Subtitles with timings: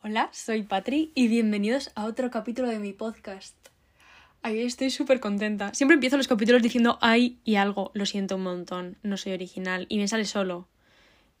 [0.00, 3.56] Hola, soy Patri y bienvenidos a otro capítulo de mi podcast.
[4.42, 5.74] Ay, estoy súper contenta.
[5.74, 7.90] Siempre empiezo los capítulos diciendo ay y algo.
[7.94, 10.68] Lo siento un montón, no soy original y me sale solo.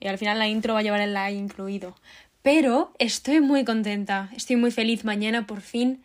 [0.00, 1.94] Y al final la intro va a llevar el ay incluido.
[2.42, 5.04] Pero estoy muy contenta, estoy muy feliz.
[5.04, 6.02] Mañana por fin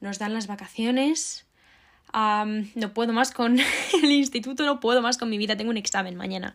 [0.00, 1.46] nos dan las vacaciones.
[2.12, 3.58] no puedo más con
[4.02, 5.56] el instituto, no puedo más con mi vida.
[5.56, 6.54] Tengo un examen mañana,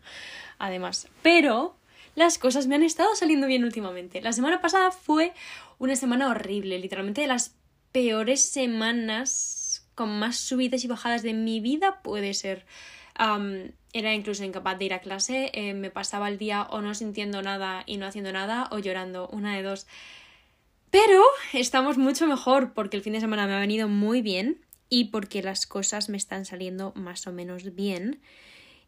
[0.60, 1.08] además.
[1.24, 1.79] Pero
[2.20, 4.22] las cosas me han estado saliendo bien últimamente.
[4.22, 5.34] La semana pasada fue
[5.80, 7.56] una semana horrible, literalmente de las
[7.92, 12.66] peores semanas con más subidas y bajadas de mi vida puede ser.
[13.94, 17.42] era incluso incapaz de ir a clase, eh, me pasaba el día o no sintiendo
[17.42, 19.88] nada y no haciendo nada o llorando, una de dos.
[20.92, 21.24] Pero
[21.54, 25.42] estamos mucho mejor porque el fin de semana me ha venido muy bien y porque
[25.42, 28.22] las cosas me están saliendo más o menos bien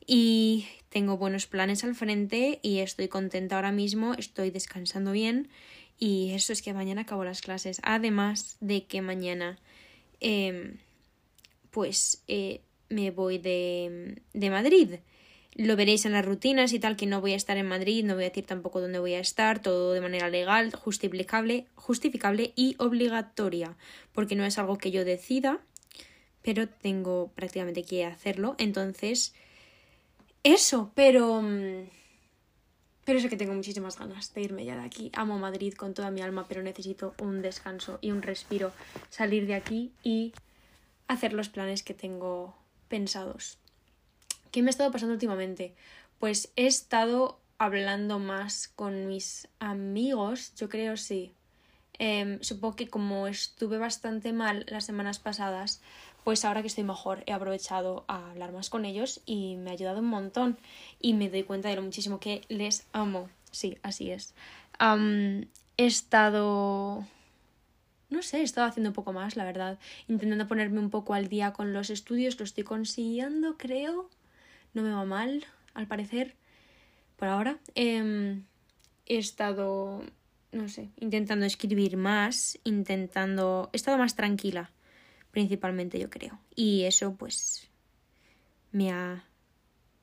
[0.06, 5.50] y tengo buenos planes al frente y estoy contenta ahora mismo, estoy descansando bien
[5.98, 7.80] y eso es que mañana acabo las clases.
[7.84, 9.60] Además de que mañana
[10.20, 10.78] em,
[11.70, 14.96] pues eh, me voy de, de Madrid.
[15.56, 18.16] Lo veréis en las rutinas y tal, que no voy a estar en Madrid, no
[18.16, 22.76] voy a decir tampoco dónde voy a estar, todo de manera legal, justificable, justificable y
[22.80, 23.76] obligatoria,
[24.14, 25.60] porque no es algo que yo decida,
[26.42, 28.56] pero tengo prácticamente que hacerlo.
[28.60, 29.34] Entonces,
[30.44, 31.42] eso, pero...
[31.42, 31.90] Mm,
[33.04, 35.12] pero eso que tengo muchísimas ganas de irme ya de aquí.
[35.16, 38.72] Amo Madrid con toda mi alma, pero necesito un descanso y un respiro.
[39.10, 40.34] Salir de aquí y
[41.08, 42.56] hacer los planes que tengo
[42.88, 43.58] pensados.
[44.52, 45.74] ¿Qué me ha estado pasando últimamente?
[46.20, 51.34] Pues he estado hablando más con mis amigos, yo creo sí.
[52.00, 55.82] Em, supongo que como estuve bastante mal las semanas pasadas,
[56.24, 59.74] pues ahora que estoy mejor he aprovechado a hablar más con ellos y me ha
[59.74, 60.58] ayudado un montón
[61.00, 63.30] y me doy cuenta de lo muchísimo que les amo.
[63.52, 64.34] Sí, así es.
[64.80, 67.06] he estado...
[68.10, 69.80] No sé, he estado haciendo un poco más, la verdad.
[70.10, 74.10] Intentando ponerme un poco al día con los estudios, lo estoy consiguiendo, creo.
[74.74, 76.36] No me va mal, al parecer.
[77.16, 77.58] Por ahora.
[77.74, 78.44] Em,
[79.06, 80.04] he estado,
[80.52, 83.70] no sé, intentando escribir más, intentando...
[83.72, 84.72] He estado más tranquila
[85.32, 86.40] principalmente yo creo.
[86.56, 87.70] Y eso pues
[88.72, 89.24] me ha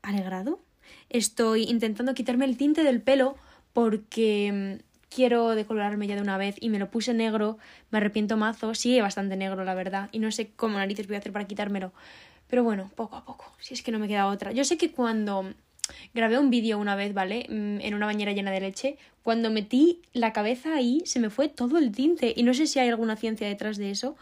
[0.03, 0.61] alegrado.
[1.09, 3.37] Estoy intentando quitarme el tinte del pelo
[3.73, 7.59] porque mm, quiero decolorarme ya de una vez y me lo puse negro,
[7.91, 11.19] me arrepiento mazo, sigue bastante negro la verdad y no sé cómo narices voy a
[11.19, 11.93] hacer para quitármelo.
[12.49, 14.53] Pero bueno, poco a poco, si es que no me queda otra.
[14.53, 15.53] Yo sé que cuando
[16.15, 17.47] grabé un vídeo una vez, ¿vale?
[17.49, 21.49] Mm, en una bañera llena de leche, cuando metí la cabeza ahí se me fue
[21.49, 24.17] todo el tinte y no sé si hay alguna ciencia detrás de eso,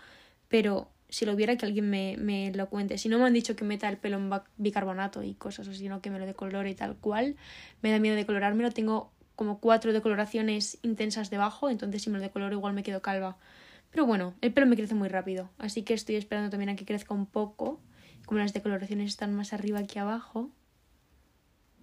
[0.49, 2.99] pero si lo viera que alguien me, lo cuente.
[2.99, 6.01] Si no me han dicho que meta el pelo en bicarbonato y cosas así, sino
[6.01, 7.37] que me lo decolore tal cual.
[7.83, 8.71] Me da miedo decolorármelo.
[8.71, 13.37] Tengo como cuatro decoloraciones intensas debajo, entonces si me lo decoloro igual me quedo calva.
[13.91, 16.85] Pero bueno, el pelo me crece muy rápido, así que estoy esperando también a que
[16.85, 17.81] crezca un poco.
[18.25, 20.51] Como las decoloraciones están más arriba que abajo,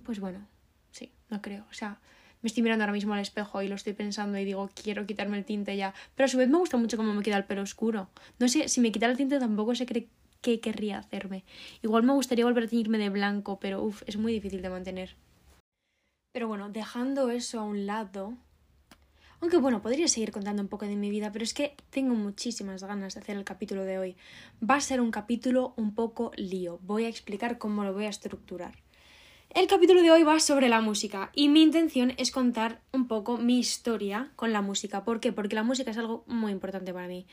[0.04, 0.46] pues bueno,
[0.92, 1.66] sí, no creo.
[1.70, 2.00] O sea,
[2.44, 5.38] me estoy mirando ahora mismo al espejo y lo estoy pensando y digo, quiero quitarme
[5.38, 5.94] el tinte ya.
[6.14, 8.10] Pero a su vez me gusta mucho cómo me queda el pelo oscuro.
[8.38, 11.46] No sé, si me quitara el tinte tampoco sé qué querría hacerme.
[11.82, 15.16] Igual me gustaría volver a teñirme de blanco, pero uff, es muy difícil de mantener.
[16.34, 18.34] Pero bueno, dejando eso a un lado.
[19.40, 22.84] Aunque bueno, podría seguir contando un poco de mi vida, pero es que tengo muchísimas
[22.84, 24.18] ganas de hacer el capítulo de hoy.
[24.62, 26.80] Va a ser un capítulo un poco lío.
[26.84, 28.83] Voy a explicar cómo lo voy a estructurar.
[29.54, 33.38] El capítulo de hoy va sobre la música y mi intención es contar un poco
[33.38, 35.04] mi historia con la música.
[35.04, 35.32] ¿Por qué?
[35.32, 37.28] Porque la música es algo muy importante para mí.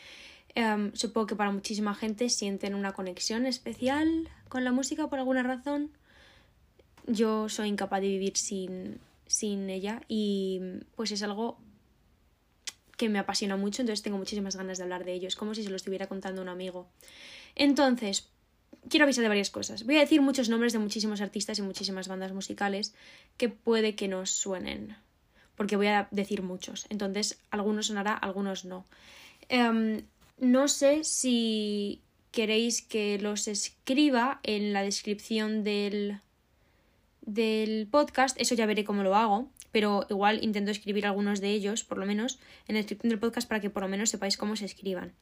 [0.54, 5.42] Em, supongo que para muchísima gente sienten una conexión especial con la música por alguna
[5.42, 5.92] razón.
[7.06, 10.60] Yo soy incapaz de vivir sin, sin ella y
[10.96, 11.56] pues es algo
[12.98, 15.26] que me apasiona mucho, entonces tengo muchísimas ganas de hablar de ello.
[15.26, 16.86] Es como si se lo estuviera contando a un amigo.
[17.54, 18.28] Entonces,
[18.88, 19.84] quiero avisar de varias cosas.
[19.84, 22.94] Voy a decir muchos nombres de muchísimos artistas y muchísimas bandas musicales
[23.36, 24.96] que puede que nos suenen,
[25.56, 26.86] porque voy a decir muchos.
[26.90, 28.84] Entonces, algunos sonará, algunos no.
[29.48, 30.02] Em,
[30.38, 32.00] no sé si
[32.32, 36.20] queréis que los escriba en la descripción del,
[37.22, 41.84] del podcast, eso ya veré cómo lo hago, pero igual intento escribir algunos de ellos,
[41.84, 44.56] por lo menos, en la descripción del podcast para que por lo menos sepáis cómo
[44.56, 45.12] se escriban,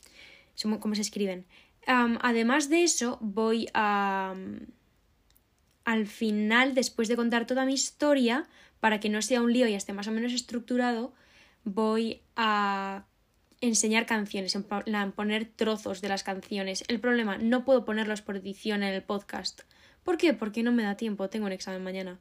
[0.80, 1.46] cómo se escriben
[1.88, 4.34] además de eso, voy a...
[5.84, 8.46] al final, después de contar toda mi historia,
[8.80, 11.12] para que no sea un lío y esté más o menos estructurado,
[11.64, 13.04] voy a
[13.60, 16.84] enseñar canciones, en poner trozos de las canciones.
[16.88, 19.62] El problema, no puedo ponerlos por edición en el podcast.
[20.04, 20.32] ¿Por qué?
[20.32, 22.18] Porque no me da tiempo, tengo un examen mañana.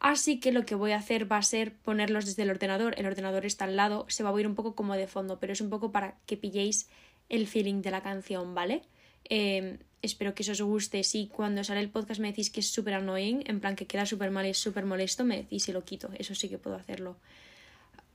[0.00, 2.94] Así que lo que voy a hacer va a ser ponerlos desde el ordenador.
[2.96, 5.52] El ordenador está al lado, se va a oír un poco como de fondo, pero
[5.52, 6.88] es un poco para que pilléis
[7.32, 8.82] el feeling de la canción, ¿vale?
[9.24, 11.02] Em, espero que eso os guste.
[11.02, 14.06] Si cuando sale el podcast me decís que es súper annoying, en plan que queda
[14.06, 16.10] súper mal y es súper molesto, me decís y lo quito.
[16.18, 17.16] Eso sí que puedo hacerlo.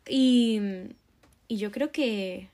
[0.07, 0.61] Y,
[1.47, 2.49] y yo creo que,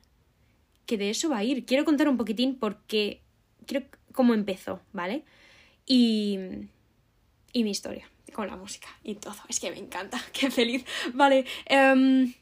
[0.86, 1.66] que de eso va a ir.
[1.66, 3.20] Quiero contar un poquitín porque
[3.68, 5.24] quiero cómo empezó, ¿vale?
[5.86, 6.40] Y,
[7.52, 9.36] y mi historia con la música y todo.
[9.48, 10.86] Es que me encanta, qué feliz.
[11.14, 12.34] Vale, um,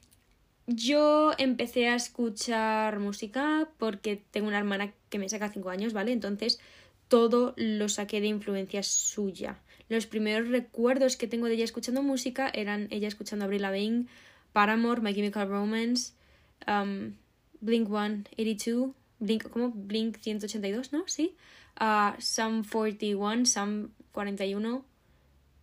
[0.68, 6.12] yo empecé a escuchar música porque tengo una hermana que me saca 5 años, ¿vale?
[6.12, 6.60] Entonces
[7.08, 9.60] todo lo saqué de influencia suya.
[9.90, 14.06] Los primeros recuerdos que tengo de ella escuchando música eran ella escuchando Avril Lavigne,
[14.54, 16.14] Paramore, My Chemical Romance,
[16.68, 17.16] um,
[17.60, 19.72] Blink 182, Blink, ¿cómo?
[19.72, 21.04] Blink 182, ¿no?
[21.08, 21.36] Sí.
[21.80, 24.86] Uh, Sam 41, Sam 41.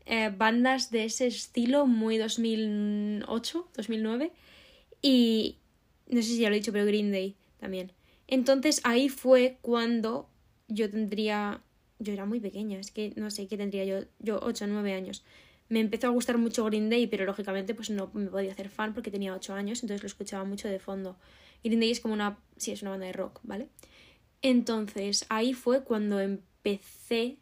[0.06, 4.32] Eh, bandas de ese estilo, muy 2008, 2009.
[5.02, 5.56] Y
[6.08, 7.92] no sé si ya lo he dicho, pero Green Day también.
[8.26, 10.28] Entonces ahí fue cuando
[10.68, 11.62] yo tendría.
[11.98, 14.92] Yo era muy pequeña, es que no sé qué tendría yo, yo 8 o 9
[14.92, 15.24] años.
[15.68, 18.94] Me empezó a gustar mucho Green Day, pero lógicamente pues no me podía hacer fan
[18.94, 21.18] porque tenía 8 años, entonces lo escuchaba mucho de fondo.
[21.64, 22.38] Green Day es como una.
[22.56, 23.68] Sí, es una banda de rock, ¿vale?
[24.42, 27.38] Entonces ahí fue cuando empecé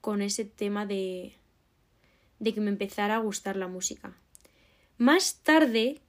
[0.00, 1.34] con ese tema de.
[2.40, 4.16] de que me empezara a gustar la música.
[4.98, 6.00] Más tarde,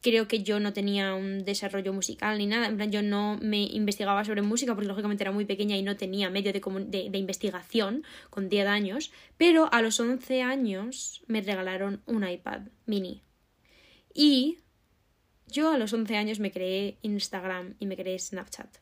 [0.00, 2.66] creo que yo no tenía un desarrollo musical ni nada.
[2.66, 5.96] En plan, yo no me investigaba sobre música porque lógicamente era muy pequeña y no
[5.96, 6.60] tenía medio de,
[7.10, 9.12] de, investigación con 10 años.
[9.36, 13.22] Pero a los 11 años me regalaron un iPad mini.
[14.14, 14.58] Y
[15.46, 18.78] yo a los 11 años me creé Instagram y me creé Snapchat.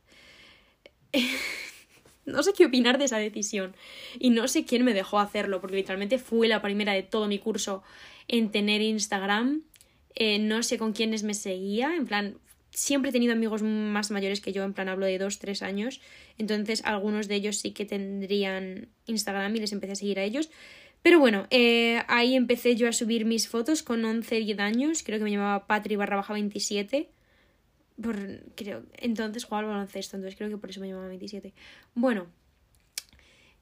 [2.25, 3.75] no sé qué opinar de esa decisión.
[4.19, 7.39] Y no sé quién me dejó hacerlo, porque literalmente fui la primera de todo mi
[7.39, 7.83] curso
[8.29, 9.63] en tener Instagram
[10.17, 12.39] eh, no sé con quiénes me seguía, en plan,
[12.71, 16.01] siempre he tenido amigos más mayores que yo, en plan hablo de dos, tres años,
[16.39, 20.51] entonces algunos de ellos sí que tendrían Instagram y les empecé a seguir a ellos.
[21.03, 25.19] Pero bueno, eh, ahí empecé yo a subir mis fotos con 11, 10 años, creo
[25.19, 27.09] que me llamaba Patri barra baja 27.
[28.03, 28.17] Por,
[28.57, 31.55] creo, entonces jugaba al baloncesto, entonces creo que por eso me llamaba 27.
[31.95, 32.27] Bueno,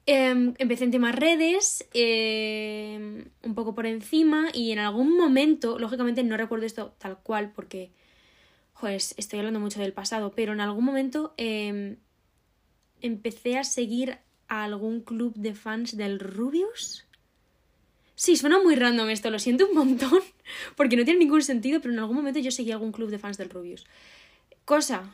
[0.06, 6.22] Em, empecé en temas redes, em, un poco por encima, y en algún momento, lógicamente
[6.22, 7.90] no recuerdo esto tal cual porque,
[8.74, 11.96] joder, estoy hablando mucho del pasado, pero en algún momento em,
[13.00, 14.18] empecé a seguir
[14.48, 17.06] a algún club de fans del Rubius.
[18.14, 20.20] Sí, suena muy random esto, lo siento un montón,
[20.76, 23.18] porque no tiene ningún sentido, pero en algún momento yo seguí a algún club de
[23.18, 23.86] fans del Rubius.
[24.66, 25.12] Cosa,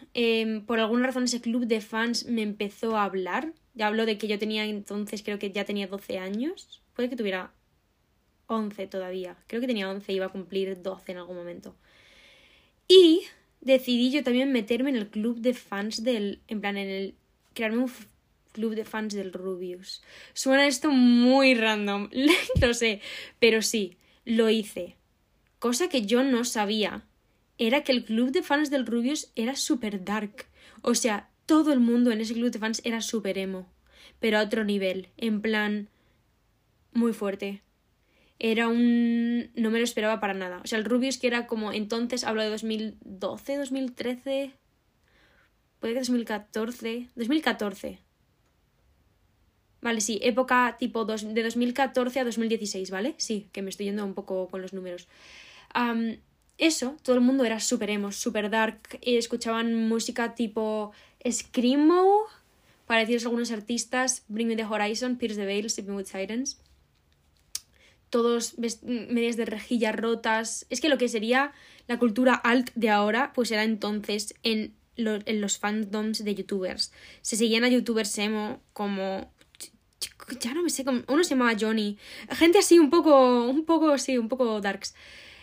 [0.66, 4.28] por alguna razón ese club de fans me empezó a hablar ya hablo de que
[4.28, 6.82] yo tenía entonces, creo que ya tenía 12 años.
[6.94, 7.52] Puede que tuviera
[8.46, 9.37] 11 todavía.
[9.46, 11.76] Creo que tenía 11 y iba a cumplir 12 en algún momento.
[12.88, 13.22] Y
[13.61, 16.40] decidí yo también meterme en el club de fans del.
[16.49, 17.14] En plan, en el.
[17.55, 17.90] Crearme un
[18.52, 20.02] club de fans del Rubius.
[20.34, 22.08] Suena esto muy random,
[22.61, 23.00] lo sé,
[23.38, 24.96] pero sí, lo hice.
[25.58, 27.05] Cosa que yo no sabía
[27.58, 30.46] era que el club de fans del Rubius era super dark.
[30.82, 33.67] O sea, todo el mundo en ese club de fans era súper emo,
[34.20, 35.88] pero a otro nivel, en plan
[36.93, 37.61] muy fuerte.
[38.38, 39.50] Era un...
[39.56, 40.61] no me lo esperaba para nada.
[40.62, 44.52] O sea, el Rubius que era como entonces, hablo de 2012, 2013,
[45.80, 47.99] puede que 2014, 2014.
[49.80, 53.16] Vale, sí, época tipo dos, de 2014 a 2016, ¿vale?
[53.16, 55.09] Sí, que me estoy yendo un poco con los números.
[56.59, 60.92] eso, todo el mundo era súper emo, súper dark, y escuchaban música tipo
[61.29, 62.23] Screamo,
[62.87, 66.59] para deciros algunos artistas, Bring Me the Horizon, Pierce the Veil, Sleeping with Sirens.
[68.09, 70.67] Todos medias de rejillas rotas.
[70.71, 71.53] Es que lo que sería
[71.87, 76.93] la cultura alt de ahora, pues era entonces en, en los fandoms de youtubers.
[77.23, 79.31] Se seguían a youtubers emo como
[80.41, 81.99] ya no me sé, uno se llamaba Johnny,
[82.31, 84.95] gente así un poco, un poco, sí, un poco darks.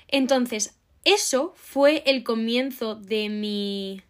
[0.08, 4.02] Entonces, eso fue el comienzo de mi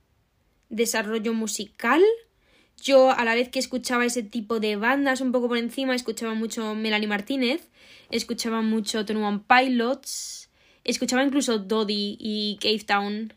[0.69, 2.01] desarrollo musical.
[2.81, 6.33] Yo, a la vez que escuchaba ese tipo de bandas un poco por encima, escuchaba
[6.35, 7.69] mucho Melanie Martínez,
[8.11, 10.49] escuchaba mucho Tony One Pilots,
[10.83, 13.33] escuchaba incluso Dodie y Cave Town.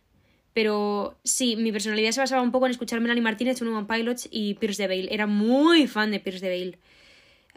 [0.52, 4.28] Pero sí, mi personalidad se basaba un poco en escuchar Melanie Martínez, Tony One Pilots
[4.30, 6.78] y Pierce Bale Era muy fan de Pierce de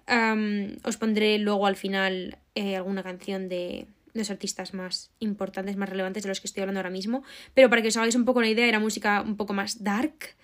[0.05, 5.89] Um, os pondré luego al final eh, alguna canción de, los artistas más importantes, más
[5.89, 7.23] relevantes de los que estoy hablando ahora mismo.
[7.53, 10.35] Pero para que os hagáis un poco una idea, era música un poco más dark.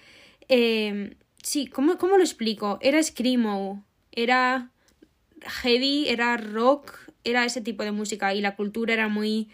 [0.48, 2.80] Eh, sí, ¿cómo, ¿cómo, lo explico?
[2.82, 4.72] Era screamo, era
[5.42, 9.50] heavy, era rock, era ese tipo de música y la cultura era muy...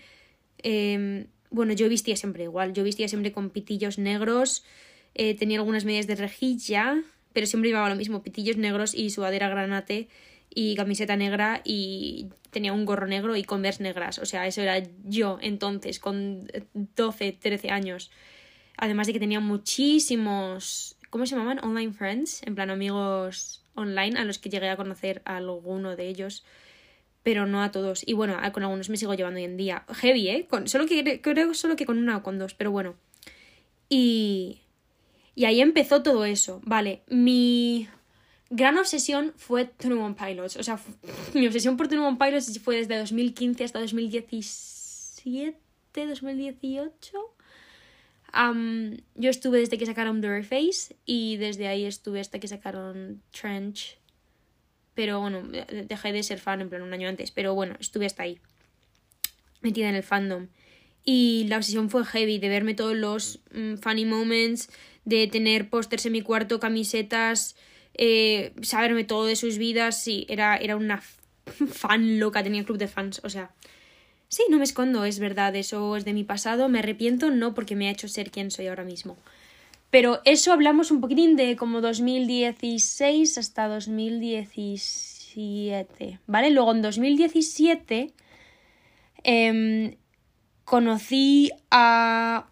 [0.60, 4.66] Em, bueno, yo vestía siempre igual, yo vestía siempre con pitillos negros,
[5.14, 7.04] eh, tenía algunas medias de rejilla,
[7.34, 10.10] pero siempre llevaba lo mismo, pitillos negros y sudadera granate
[10.58, 14.18] y camiseta negra y tenía un gorro negro y converse negras.
[14.20, 18.10] O sea, eso era yo entonces, con 12, 13 años.
[18.78, 21.64] Además de que tenía muchísimos, ¿cómo se llamaban?
[21.64, 26.08] Online friends, en plan amigos online a los que llegué a conocer a alguno de
[26.08, 26.46] ellos,
[27.22, 28.08] pero no a todos.
[28.08, 29.84] Y bueno, con algunos me sigo llevando hoy en día.
[29.94, 30.48] Heavy, ¿eh?
[30.50, 32.96] Con, solo que, creo solo que con una o con dos, pero bueno.
[33.90, 34.62] Y,
[35.36, 36.62] y ahí empezó todo eso.
[36.64, 37.90] Vale, mi
[38.56, 40.58] gran obsesión fue Twenty One Pilots.
[40.58, 40.80] O sea,
[41.34, 45.58] mi obsesión por Twenty One Pilots fue desde 2015 hasta 2017,
[45.94, 47.36] 2018
[49.16, 53.98] yo estuve desde que sacaron Face y desde ahí estuve hasta que sacaron Trench.
[54.94, 55.44] Pero bueno,
[55.88, 57.32] dejé de ser fan en plan un año antes.
[57.32, 58.40] Pero bueno, estuve hasta ahí.
[59.62, 60.48] Metida en el fandom.
[61.04, 64.70] Y la obsesión fue heavy de verme todos los mm, funny moments,
[65.04, 67.56] de tener pósters en mi cuarto, camisetas,
[67.98, 70.02] eh, saberme todo de sus vidas.
[70.02, 71.02] Sí, era, era una
[71.68, 73.22] fan loca, tenía club de fans.
[73.24, 73.52] O sea,
[74.28, 77.76] Sí, no me escondo, es verdad, eso es de mi pasado, me arrepiento, no porque
[77.76, 79.18] me ha hecho ser quien soy ahora mismo.
[79.92, 86.50] Pero eso hablamos un poquitín de como 2016 hasta 2017, ¿vale?
[86.50, 88.14] Luego en 2017
[89.24, 89.96] em,
[90.66, 92.50] conocí a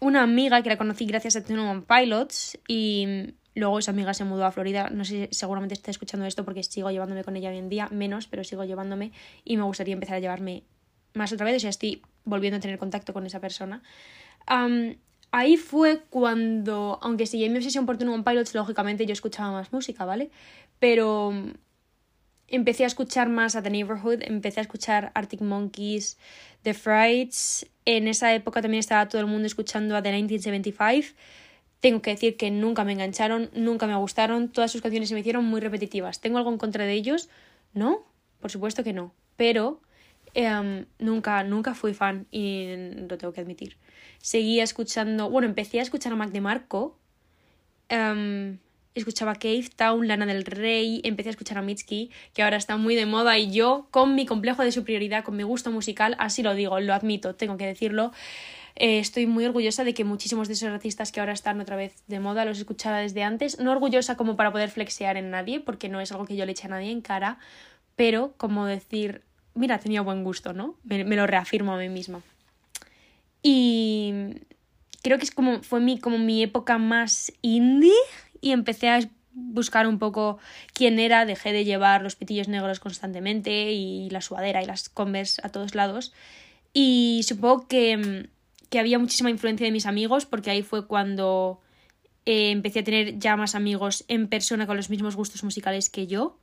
[0.00, 4.44] una amiga que la conocí gracias a One Pilots y luego esa amiga se mudó
[4.44, 4.90] a Florida.
[4.90, 8.26] No sé, seguramente está escuchando esto porque sigo llevándome con ella hoy en día, menos,
[8.26, 9.12] pero sigo llevándome
[9.44, 10.64] y me gustaría empezar a llevarme
[11.14, 13.82] más otra vez, o sea, estoy volviendo a tener contacto con esa persona.
[15.30, 20.04] ahí fue cuando, aunque seguí mi obsesión por One Pilots, lógicamente yo escuchaba más música,
[20.04, 20.30] ¿vale?
[20.78, 21.32] Pero
[22.48, 26.18] empecé a escuchar más a The Neighborhood, empecé a escuchar Arctic Monkeys,
[26.62, 27.66] The Frights.
[27.84, 31.16] En esa época también estaba todo el mundo escuchando a The 1975.
[31.82, 35.20] Tengo que decir que nunca me engancharon, nunca me gustaron, todas sus canciones se me
[35.20, 36.22] hicieron muy repetitivas.
[36.22, 37.28] ¿Tengo algo en contra de ellos?
[37.74, 38.06] No,
[38.40, 39.12] por supuesto que no.
[39.36, 39.82] Pero
[40.34, 42.74] Em, nunca, nunca fui fan y
[43.08, 43.76] lo tengo que admitir.
[44.18, 46.96] Seguía escuchando, bueno, empecé a escuchar a Mac DeMarco,
[47.90, 48.56] um,
[48.94, 52.94] escuchaba Cave Town, Lana del Rey, empecé a escuchar a Mitski, que ahora está muy
[52.94, 56.54] de moda y yo, con mi complejo de superioridad, con mi gusto musical, así lo
[56.54, 58.12] digo, lo admito, tengo que decirlo.
[58.76, 62.02] Eh, estoy muy orgullosa de que muchísimos de esos artistas que ahora están otra vez
[62.06, 63.58] de moda los escuchaba desde antes.
[63.58, 66.52] No orgullosa como para poder flexear en nadie, porque no es algo que yo le
[66.52, 67.38] eche a nadie en cara,
[67.96, 69.22] pero como decir,
[69.54, 70.76] mira, tenía buen gusto, ¿no?
[70.84, 72.22] Me, lo reafirmo a mí misma.
[73.42, 74.34] Y
[75.02, 77.92] creo que es como, fue mi, como mi época más indie
[78.40, 79.00] y empecé a
[79.32, 80.38] buscar un poco
[80.74, 85.40] quién era, dejé de llevar los pitillos negros constantemente y la sudadera y las converse
[85.44, 86.12] a todos lados.
[86.72, 88.28] Y supongo que,
[88.72, 91.60] que había muchísima influencia de mis amigos porque ahí fue cuando
[92.24, 96.06] eh, empecé a tener ya más amigos en persona con los mismos gustos musicales que
[96.06, 96.38] yo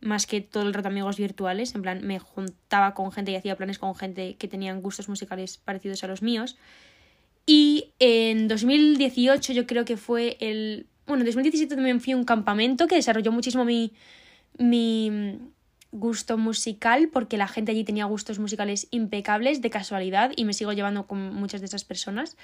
[0.00, 3.56] más que todo el rato amigos virtuales, en plan me juntaba con gente y hacía
[3.56, 6.56] planes con gente que tenían gustos musicales parecidos a los míos.
[7.44, 10.86] Y en 2018 yo creo que fue el...
[11.06, 13.92] Bueno, en 2017 también fui a un campamento que desarrolló muchísimo mi,
[14.56, 15.38] mi
[15.92, 20.72] gusto musical porque la gente allí tenía gustos musicales impecables de casualidad y me sigo
[20.72, 22.36] llevando con muchas de esas personas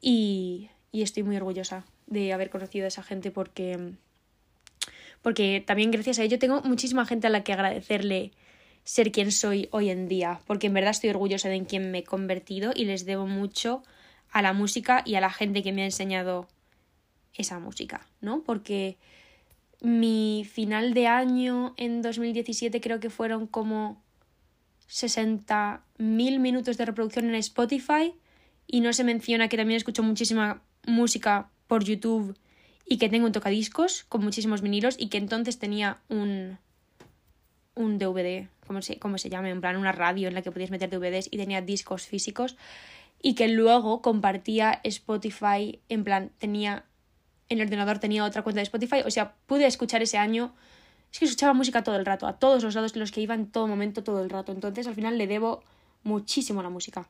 [0.00, 3.94] y, y estoy muy orgullosa de haber conocido a esa gente porque
[5.22, 8.32] porque también gracias a ello tengo muchísima gente a la que agradecerle
[8.86, 11.98] ser quien soy hoy en día, porque en verdad estoy orgullosa de en quien me
[11.98, 13.82] he convertido y les debo mucho
[14.30, 16.46] a la música y a la gente que me ha enseñado
[17.34, 18.44] esa música, ¿no?
[18.44, 18.96] Porque
[19.86, 24.02] mi final de año en 2017 creo que fueron como
[24.90, 28.12] 60.000 minutos de reproducción en Spotify.
[28.66, 32.36] Y no se menciona que también escucho muchísima música por YouTube
[32.84, 36.58] y que tengo un tocadiscos con muchísimos vinilos y que entonces tenía un
[37.76, 40.70] un DVD, como se, como se llama, en plan una radio en la que podías
[40.70, 42.56] meter DVDs y tenía discos físicos.
[43.22, 46.86] Y que luego compartía Spotify, en plan tenía
[47.48, 50.52] en el ordenador tenía otra cuenta de Spotify, o sea, pude escuchar ese año
[51.12, 53.46] es que escuchaba música todo el rato, a todos los lados los que iba en
[53.46, 54.52] todo momento, todo el rato.
[54.52, 55.62] Entonces, al final le debo
[56.02, 57.08] muchísimo a la música.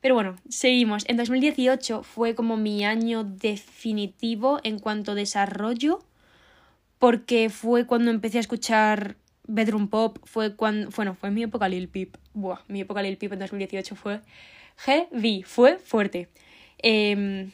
[0.00, 1.04] Pero bueno, seguimos.
[1.08, 6.00] En 2018 fue como mi año definitivo en cuanto a desarrollo,
[6.98, 11.88] porque fue cuando empecé a escuchar bedroom pop, fue cuando, bueno, fue mi época Lil
[11.88, 12.16] Peep.
[12.32, 14.20] Buah, mi época Lil Peep en 2018 fue
[14.78, 16.28] heavy, fue fuerte.
[16.78, 17.52] Em,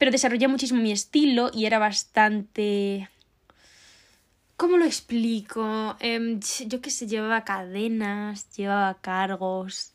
[0.00, 3.10] pero desarrollé muchísimo mi estilo y era bastante...
[4.56, 5.94] ¿Cómo lo explico?
[6.00, 9.92] Em, yo qué sé, llevaba cadenas, llevaba cargos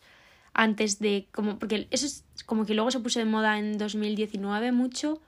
[0.54, 4.72] antes de como porque eso es como que luego se puso de moda en 2019
[4.72, 5.20] mucho.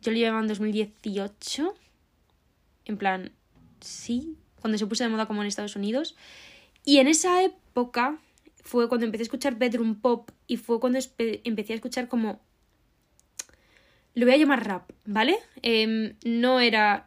[0.00, 1.74] Yo lo llevaba en 2018.
[2.86, 3.32] En plan,
[3.82, 6.16] sí, cuando se puso de moda como en Estados Unidos.
[6.86, 8.18] Y en esa época
[8.62, 12.45] fue cuando empecé a escuchar bedroom pop y fue cuando empecé a escuchar como
[14.16, 15.38] lo voy a llamar rap, ¿vale?
[15.62, 17.06] Em, no era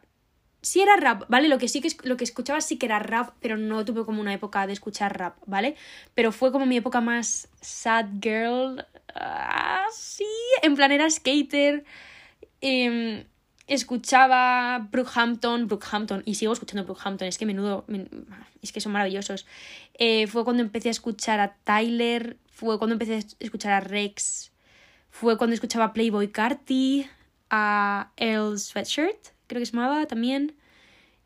[0.62, 1.48] sí era rap, ¿vale?
[1.48, 4.20] Lo que sí que lo que escuchaba sí que era rap, pero no tuve como
[4.20, 5.74] una época de escuchar rap, ¿vale?
[6.14, 8.86] Pero fue como mi época más sad girl.
[9.14, 10.26] Ah, sí,
[10.62, 11.84] en plan era skater.
[12.60, 13.24] Em,
[13.66, 17.84] escuchaba Brookhampton, Brookhampton, y sigo escuchando Brookhampton, es que menudo,
[18.62, 19.46] es que son maravillosos.
[19.94, 24.49] Eh, fue cuando empecé a escuchar a Tyler, fue cuando empecé a escuchar a Rex,
[25.10, 27.06] fue cuando escuchaba Playboy Carti,
[27.50, 30.56] a Earl Sweatshirt, creo que se llamaba también.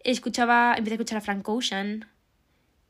[0.01, 2.09] Escuchaba, empecé a escuchar a Frank Ocean.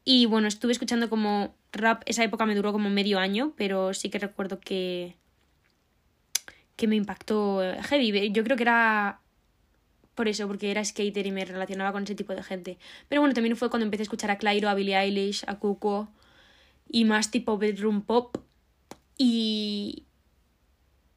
[0.04, 4.10] Y bueno, estuve escuchando como rap, esa época me duró como medio año, pero sí
[4.10, 5.16] que recuerdo que
[6.76, 8.32] que me impactó heavy.
[8.32, 9.20] Yo creo que era
[10.14, 12.78] por eso, porque era skater y me relacionaba con ese tipo de gente.
[13.08, 16.08] Pero bueno, también fue cuando empecé a escuchar a Clairo, a Billie Eilish, a Cuco
[16.88, 18.36] y más tipo bedroom pop.
[19.18, 20.04] Y,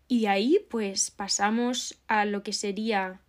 [0.08, 3.20] y de ahí pues pasamos a lo que sería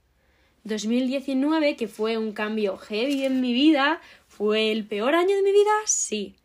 [0.64, 4.00] 2019, que fue un cambio heavy en mi vida.
[4.28, 5.72] ¿Fue el peor año de mi vida?
[5.86, 6.36] Sí.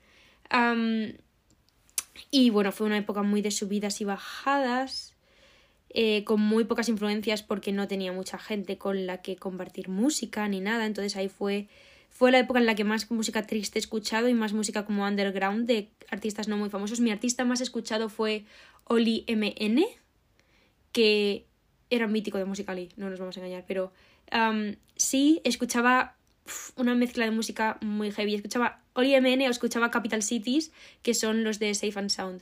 [2.32, 5.16] y bueno, fue una época muy de subidas y bajadas,
[5.90, 10.48] eh, con muy pocas influencias porque no tenía mucha gente con la que compartir música
[10.48, 10.86] ni nada.
[10.88, 11.68] Entonces ahí fue,
[12.10, 15.06] fue la época en la que más música triste he escuchado y más música como
[15.06, 17.00] underground de artistas no muy famosos.
[17.00, 18.46] Mi artista más escuchado fue
[18.86, 19.86] Oli MN,
[20.94, 21.46] que
[21.90, 23.92] era mítico de Musical.ly, no nos vamos a engañar, pero
[24.96, 26.16] sí escuchaba
[26.76, 28.36] una mezcla de música muy heavy.
[28.36, 30.72] Escuchaba Oli MN o escuchaba Capital Cities,
[31.02, 32.42] que son los de Safe and Sound.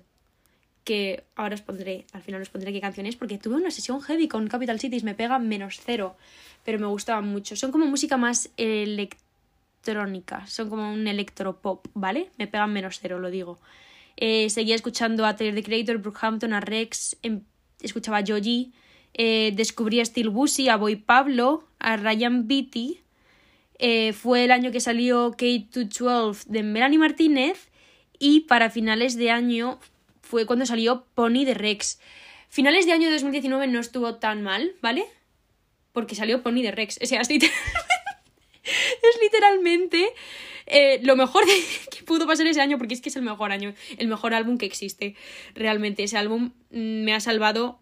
[0.83, 4.27] Que ahora os pondré, al final os pondré qué canciones, porque tuve una sesión heavy
[4.27, 6.15] con Capital Cities, me pega menos cero,
[6.63, 7.55] pero me gustaba mucho.
[7.55, 12.31] Son como música más electrónica, son como un electropop, ¿vale?
[12.37, 13.59] Me pegan menos cero, lo digo.
[14.17, 17.41] Eh, seguía escuchando a Taylor the Creator, Brookhampton, a Rex, em,
[17.81, 18.71] escuchaba a Joji,
[19.13, 23.01] eh, descubrí a Steel Busy, a Boy Pablo, a Ryan Beatty.
[23.79, 27.69] Eh, fue el año que salió K212 de Melanie Martínez
[28.19, 29.79] y para finales de año
[30.21, 31.99] fue cuando salió Pony de Rex.
[32.47, 35.05] Finales de año de 2019 no estuvo tan mal, ¿vale?
[35.91, 36.99] Porque salió Pony de Rex.
[37.01, 37.29] O sea, es,
[39.21, 40.07] literalmente
[40.65, 41.43] eh, lo mejor
[41.91, 44.57] que pudo pasar ese año porque es que es el mejor año, el mejor álbum
[44.57, 45.15] que existe.
[45.55, 47.79] Realmente, ese álbum mm, me ha salvado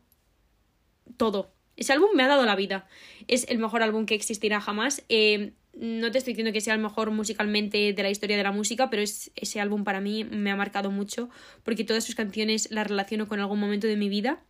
[1.18, 1.54] todo.
[1.78, 2.88] Ese álbum me ha dado la vida.
[3.28, 5.04] Es el mejor álbum que existirá jamás.
[5.10, 8.52] Eh, no te estoy diciendo que sea el mejor musicalmente de la historia de la
[8.52, 11.30] música, pero es, ese álbum para mí me ha marcado mucho
[11.64, 14.44] porque todas sus canciones las relaciono con algún momento de mi vida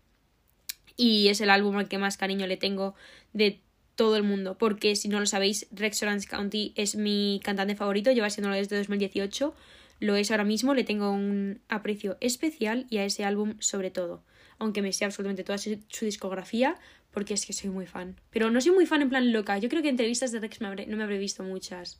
[0.95, 2.95] y es el álbum al que más cariño le tengo
[3.33, 3.61] de
[3.99, 8.13] todo el mundo, porque si no lo sabéis, Rex Orange County es mi cantante favorito,
[8.13, 9.53] lleva siéndolo desde 2018,
[9.99, 14.23] lo es ahora mismo, le tengo un aprecio especial y a ese álbum sobre todo
[14.59, 16.77] aunque me sé absolutamente toda su, discografía,
[17.11, 18.19] porque es que soy muy fan.
[18.29, 19.57] Pero no soy muy fan en plan loca.
[19.57, 21.99] Yo creo que entrevistas de Rex no me habré visto muchas.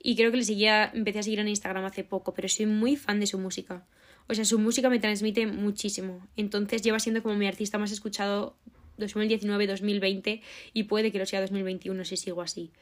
[0.00, 2.96] Y creo que le seguía, empecé a seguir en Instagram hace poco, pero soy muy
[2.96, 3.84] fan de su música.
[4.28, 6.26] O sea, su música me transmite muchísimo.
[6.36, 8.56] Entonces lleva siendo como mi artista más escuchado
[8.98, 12.72] 2019-2020 y puede que lo sea 2021 si sigo así.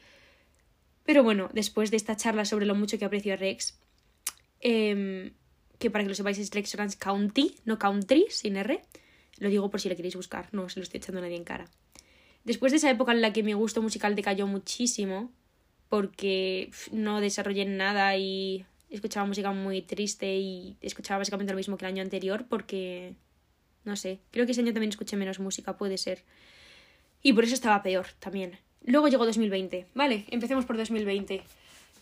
[1.05, 3.79] Pero bueno, después de esta charla sobre lo mucho que aprecio a Rex,
[4.59, 5.31] eh,
[5.79, 8.81] que para que lo sepáis es Rex Orange County, no Country, sin R,
[9.39, 11.43] lo digo por si le queréis buscar, no se lo estoy echando a nadie en
[11.43, 11.69] cara.
[12.43, 15.31] Después de esa época en la que mi gusto musical decayó muchísimo,
[15.89, 21.85] porque no desarrollé nada y escuchaba música muy triste y escuchaba básicamente lo mismo que
[21.85, 23.13] el año anterior, porque,
[23.87, 26.23] no sé, creo que ese año también escuché menos música, puede ser.
[27.23, 28.59] Y por eso estaba peor también.
[28.85, 31.41] Luego llegó 2020, vale, empecemos por 2020.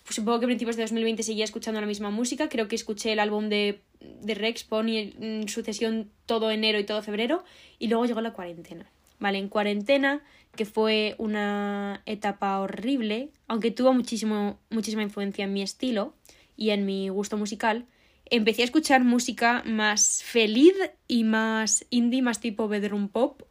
[0.03, 2.47] Pues supongo que a principios de 2020 seguía escuchando la misma música.
[2.47, 3.81] Creo que escuché el álbum de,
[4.21, 7.43] de Rex Pony en sucesión todo enero y todo febrero.
[7.79, 8.85] Y luego llegó la cuarentena.
[9.17, 10.21] Vale, en cuarentena,
[10.55, 16.13] que fue una etapa horrible, aunque tuvo muchísimo, muchísima influencia en mi estilo
[16.55, 17.85] y en mi gusto musical,
[18.29, 20.73] empecé a escuchar música más feliz
[21.07, 23.43] y más indie, más tipo bedroom pop,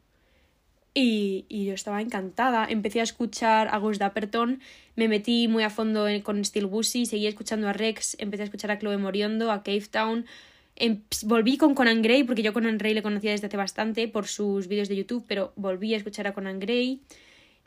[0.96, 2.66] y, y, yo estaba encantada.
[2.70, 4.60] Empecé a escuchar a Gus Dapperton,
[4.94, 8.70] me metí muy a fondo con Steel Busy, seguí escuchando a Rex, empecé a escuchar
[8.70, 10.24] a Chloe Moriondo, a Cave Town.
[10.76, 14.26] Em, volví con Conan Gray, porque yo Conan Gray le conocía desde hace bastante por
[14.26, 17.00] sus vídeos de YouTube, pero volví a escuchar a Conan Gray.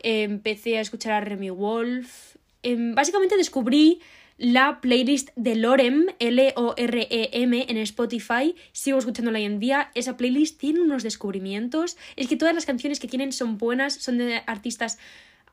[0.03, 2.35] empecé a escuchar a Remy Wolf.
[2.63, 3.99] em, básicamente descubrí
[4.37, 8.55] la playlist de Lorem, L-O-R-E-M, en Spotify.
[8.71, 9.91] Sigo escuchándola hoy en día.
[9.95, 11.97] Esa playlist tiene unos descubrimientos.
[12.15, 14.99] Es que todas las canciones que tienen son buenas, son de artistas,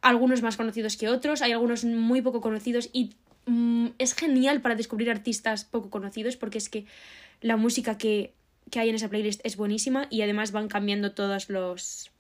[0.03, 3.15] algunos más conocidos que otros, hay algunos muy poco conocidos y
[3.47, 6.85] mm, es genial para descubrir artistas poco conocidos porque es que
[7.41, 8.35] la música que,
[8.71, 12.11] que hay en esa playlist es buenísima y además van cambiando todos los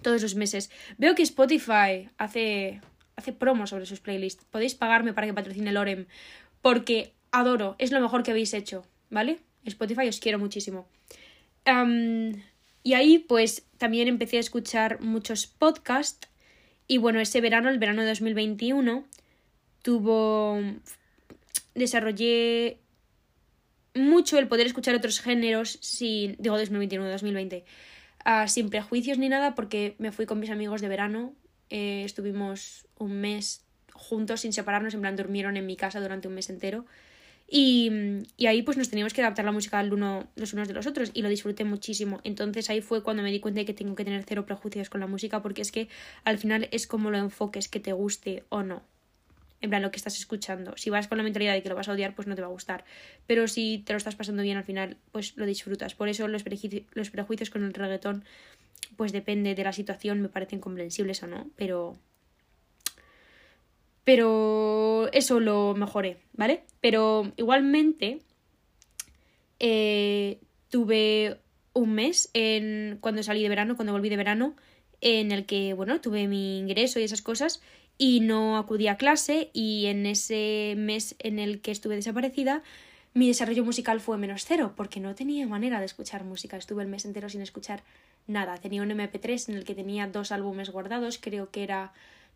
[0.00, 0.70] todos los meses.
[0.98, 2.80] Veo que Spotify hace
[3.16, 4.44] hace promo sobre sus playlists.
[4.44, 6.06] Podéis pagarme para que patrocine Lorem
[6.62, 9.40] porque adoro, es lo mejor que habéis hecho, ¿vale?
[9.64, 10.86] Spotify os quiero muchísimo.
[12.82, 16.28] y ahí pues también empecé a escuchar muchos podcasts
[16.88, 19.04] y bueno, ese verano, el verano de 2021,
[19.82, 20.60] tuvo...
[21.74, 22.78] desarrollé
[23.94, 26.36] mucho el poder escuchar otros géneros sin...
[26.38, 27.64] digo 2021, 2020.
[28.24, 31.32] Ah, sin prejuicios ni nada porque me fui con mis amigos de verano
[31.70, 36.34] eh, estuvimos un mes juntos sin separarnos, en plan durmieron en mi casa durante un
[36.34, 36.84] mes entero.
[37.48, 37.92] Y,
[38.36, 40.86] y, ahí pues nos teníamos que adaptar la música al uno, los unos de los
[40.86, 42.20] otros y lo disfruté muchísimo.
[42.24, 45.00] Entonces ahí fue cuando me di cuenta de que tengo que tener cero prejuicios con
[45.00, 45.88] la música porque es que
[46.24, 48.82] al final es como lo enfoques, que te guste o no.
[49.60, 50.76] En plan, lo que estás escuchando.
[50.76, 52.48] Si vas con la mentalidad de que lo vas a odiar, pues no te va
[52.48, 52.84] a gustar.
[53.26, 55.94] Pero si te lo estás pasando bien al final, pues lo disfrutas.
[55.94, 56.44] Por eso los,
[56.92, 58.24] los prejuicios con el reggaetón
[58.96, 61.96] pues depende de la situación, me parecen comprensibles o no, pero...
[64.04, 66.62] Pero eso lo mejoré, ¿vale?
[66.80, 68.20] Pero igualmente
[69.58, 70.38] eh,
[70.70, 71.40] tuve
[71.72, 74.54] un mes en, cuando salí de verano, cuando volví de verano,
[75.00, 77.60] en el que, bueno, tuve mi ingreso y esas cosas
[77.98, 82.62] y no acudí a clase y en ese mes en el que estuve desaparecida
[83.16, 86.58] mi desarrollo musical fue menos cero porque no tenía manera de escuchar música.
[86.58, 87.82] Estuve el mes entero sin escuchar
[88.26, 88.56] nada.
[88.58, 91.92] Tenía un MP3 en el que tenía dos álbumes guardados, creo que era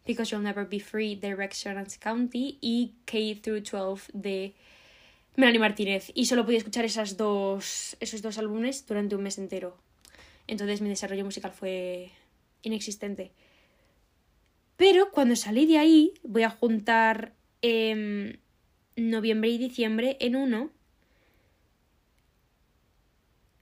[0.06, 1.64] Because You'll Never Be Free de Rex
[1.98, 4.54] County y K through 12 de
[5.36, 6.10] Melanie Martínez.
[6.14, 9.76] Y solo podía escuchar esas dos, esos dos álbumes durante un mes entero.
[10.46, 12.10] Entonces mi desarrollo musical fue
[12.62, 13.32] inexistente.
[14.76, 18.38] Pero cuando salí de ahí, voy a juntar em,
[18.96, 20.70] noviembre y diciembre en uno.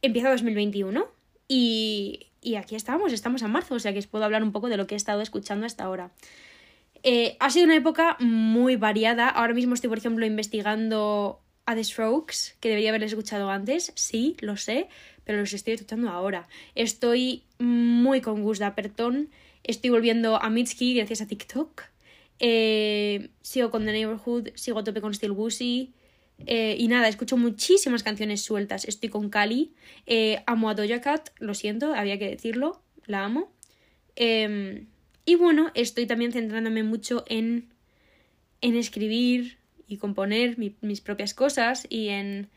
[0.01, 1.18] Empieza 2021
[1.49, 4.69] y, y aquí estamos, estamos en marzo, o sea que os puedo hablar un poco
[4.69, 6.11] de lo que he estado escuchando hasta ahora.
[7.03, 9.29] Eh, ha sido una época muy variada.
[9.29, 14.37] Ahora mismo estoy, por ejemplo, investigando a The Strokes, que debería haberles escuchado antes, sí,
[14.41, 14.89] lo sé,
[15.25, 16.49] pero los estoy escuchando ahora.
[16.75, 19.29] Estoy muy con Gus Dapperton,
[19.65, 21.83] estoy volviendo a Mitski gracias a TikTok.
[22.41, 25.93] Eh, sigo con The Neighborhood, sigo a tope con Steel Woozy.
[26.47, 28.85] Eh, y nada, escucho muchísimas canciones sueltas.
[28.85, 29.73] Estoy con Cali.
[30.07, 32.83] Eh, amo a Doja Cat, lo siento, había que decirlo.
[33.07, 33.53] La amo.
[34.17, 34.87] Em,
[35.25, 37.69] y bueno, estoy también centrándome mucho en,
[38.61, 42.49] en escribir y componer mis propias cosas y en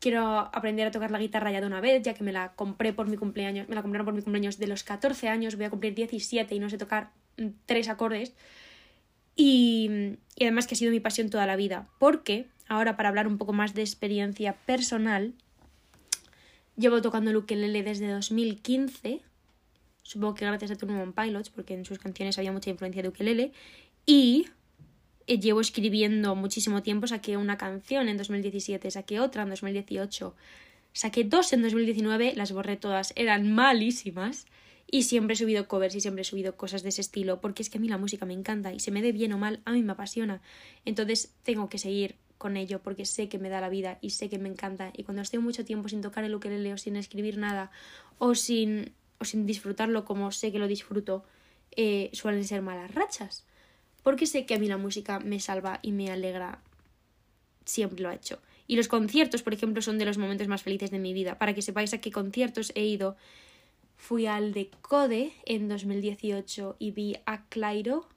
[0.00, 2.92] quiero aprender a tocar la guitarra ya de una vez, ya que me la compré
[2.92, 5.70] por mi cumpleaños, me la compraron por mi cumpleaños de los 14 años, voy a
[5.70, 8.34] cumplir 17 y no sé tocar mm, tres acordes.
[9.36, 13.26] Y, y además que ha sido mi pasión toda la vida, porque ahora para hablar
[13.26, 15.34] un poco más de experiencia personal,
[16.76, 19.20] llevo tocando el ukelele desde 2015,
[20.02, 23.52] supongo que gracias a Turbo Pilots, porque en sus canciones había mucha influencia de ukelele,
[24.06, 24.46] y
[25.26, 30.36] llevo escribiendo muchísimo tiempo, saqué una canción en 2017, saqué otra en 2018,
[30.92, 34.46] saqué dos en 2019, las borré todas, eran malísimas,
[34.88, 37.70] y siempre he subido covers y siempre he subido cosas de ese estilo, porque es
[37.70, 39.72] que a mí la música me encanta y se me dé bien o mal, a
[39.72, 40.40] mí me apasiona.
[40.84, 44.30] Entonces tengo que seguir con ello porque sé que me da la vida y sé
[44.30, 44.92] que me encanta.
[44.96, 47.70] Y cuando estoy mucho tiempo sin tocar el ukelele o sin escribir nada
[48.18, 51.22] o sin, o sin disfrutarlo como sé que lo disfruto,
[51.76, 53.44] eh, suelen ser malas rachas.
[54.02, 56.62] Porque sé que a mí la música me salva y me alegra.
[57.66, 58.40] Siempre lo ha hecho.
[58.66, 61.36] Y los conciertos, por ejemplo, son de los momentos más felices de mi vida.
[61.38, 63.16] Para que sepáis a qué conciertos he ido
[64.00, 68.08] Fui al de Code en 2018 y vi a Clairo,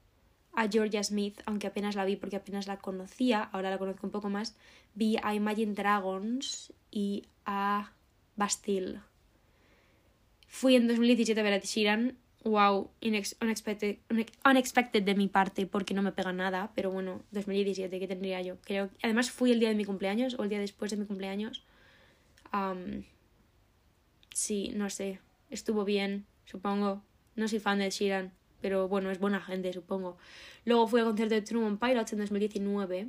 [0.56, 4.12] a Georgia Smith, aunque apenas la vi porque apenas la conocía, ahora la conozco un
[4.12, 4.56] poco más.
[4.94, 7.92] Vi a Imagine Dragons y a
[8.36, 9.00] Bastille.
[10.46, 12.16] Fui en 2017 a ver a Sheeran.
[12.44, 12.90] Wow,
[13.40, 13.96] unexpected,
[14.44, 18.58] unexpected de mi parte porque no me pega nada, pero bueno, 2017, ¿qué tendría yo?
[18.60, 21.64] Creo, además fui el día de mi cumpleaños o el día después de mi cumpleaños.
[24.34, 27.02] sí, no sé, estuvo bien, supongo.
[27.34, 28.32] No soy fan de Sheeran,
[28.64, 30.16] pero bueno, es buena gente, supongo.
[30.64, 33.08] Luego fui al concierto de Truman Pilots en 2019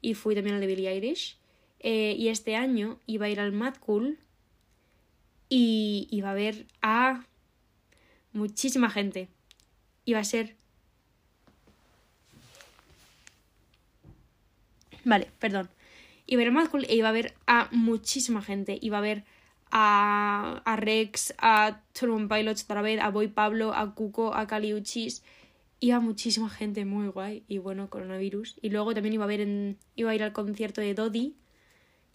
[0.00, 1.38] y fui también al de Billie Eilish.
[1.78, 4.18] Eh, y este año iba a ir al Mad Cool
[5.48, 7.24] y iba a ver a
[8.32, 9.28] muchísima gente.
[10.04, 10.56] Iba a ser
[15.04, 15.70] Vale, perdón.
[16.26, 18.76] Iba a ver a Mad Cool e iba a ver a muchísima gente.
[18.82, 19.22] Iba a ver
[19.70, 25.22] a, a Rex, a Turbo Pilots otra vez, a Boy Pablo, a Cuco, a Caliuchis.
[25.80, 27.44] Iba muchísima gente muy guay.
[27.48, 28.58] Y bueno, coronavirus.
[28.62, 31.36] Y luego también iba a ver iba a ir al concierto de Dodi.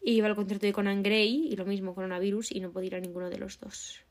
[0.04, 1.48] Y iba al concierto de Conan Gray.
[1.52, 2.52] Y lo mismo, coronavirus.
[2.52, 4.04] Y no podía ir a ninguno de los dos.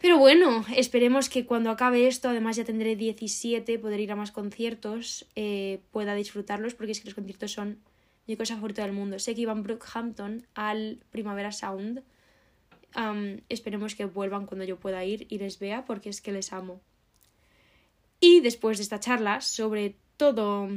[0.00, 4.32] Pero bueno, esperemos que cuando acabe esto, además ya tendré 17, poder ir a más
[4.32, 7.78] conciertos, eh, pueda disfrutarlos, porque es que los conciertos son
[8.26, 9.18] mi cosa favorita del mundo.
[9.18, 12.02] Sé que iban Brookhampton al Primavera Sound.
[13.48, 16.80] esperemos que vuelvan cuando yo pueda ir y les vea, porque es que les amo.
[18.20, 20.68] Y después de esta charla sobre todo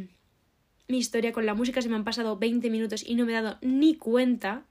[0.87, 3.41] mi historia con la música, se me han pasado 20 minutos y no me he
[3.41, 4.65] dado ni cuenta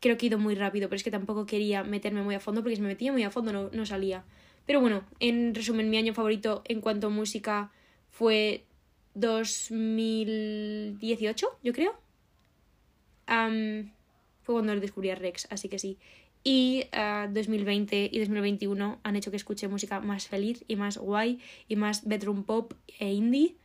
[0.00, 2.62] creo que he ido muy rápido, pero es que tampoco quería meterme muy a fondo
[2.62, 4.24] porque si me metía muy a fondo no, no salía.
[4.66, 7.72] Pero bueno, en resumen, mi año favorito en cuanto a música
[8.10, 8.64] fue
[9.14, 11.94] 2018, yo creo.
[13.26, 15.98] fue cuando descubrí a Rex, así que sí.
[16.44, 21.40] Y 2020 ah, y 2021 han hecho que escuche música más feliz y más guay
[21.68, 23.56] y más bedroom pop e indie.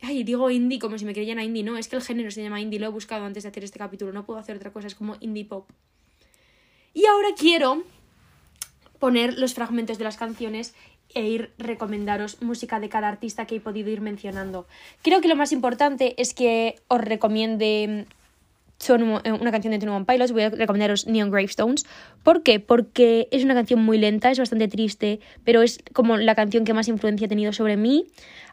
[0.00, 2.42] Ay, digo indie como si me creyeran a indie, no, es que el género se
[2.42, 4.86] llama indie, lo he buscado antes de hacer este capítulo, no puedo hacer otra cosa,
[4.86, 5.70] es como indie pop.
[6.92, 7.84] Y ahora quiero
[8.98, 10.74] poner los fragmentos de las canciones
[11.14, 14.66] e ir recomendaros música de cada artista que he podido ir mencionando.
[15.02, 18.06] Creo que lo más importante es que os recomiende
[18.88, 21.86] eh, una canción de Twenty One Pilots, voy a recomendaros Neon Gravestones.
[22.22, 22.60] ¿Por qué?
[22.60, 26.74] Porque es una canción muy lenta, es bastante triste, pero es como la canción que
[26.74, 28.06] más influencia ha tenido sobre mí.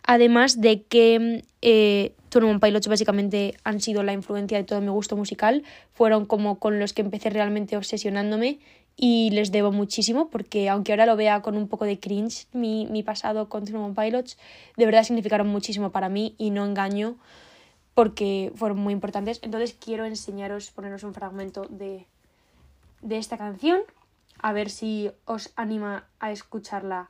[0.03, 5.17] Además de que eh, One Pilots básicamente han sido la influencia de todo mi gusto
[5.17, 8.59] musical, fueron como con los que empecé realmente obsesionándome
[8.95, 12.85] y les debo muchísimo porque aunque ahora lo vea con un poco de cringe mi,
[12.87, 14.37] mi pasado con One Pilots,
[14.77, 17.15] de verdad significaron muchísimo para mí y no engaño
[17.93, 19.39] porque fueron muy importantes.
[19.41, 22.07] Entonces quiero enseñaros, poneros un fragmento de,
[23.01, 23.81] de esta canción,
[24.39, 27.09] a ver si os anima a escucharla.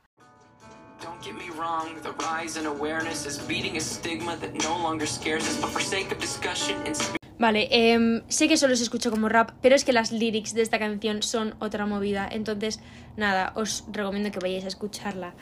[7.38, 10.62] Vale, eh, sé que solo se escucha como rap, pero es que las lyrics de
[10.62, 12.28] esta canción son otra movida.
[12.30, 12.80] Entonces,
[13.16, 15.34] nada, os recomiendo que vayáis a escucharla.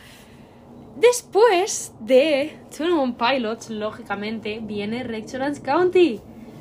[0.96, 6.20] Después de One Pilots, lógicamente, viene Rexonance County.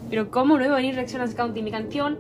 [0.10, 1.62] Pero ¿cómo no iba a venir Rexonance County?
[1.62, 2.20] Mi canción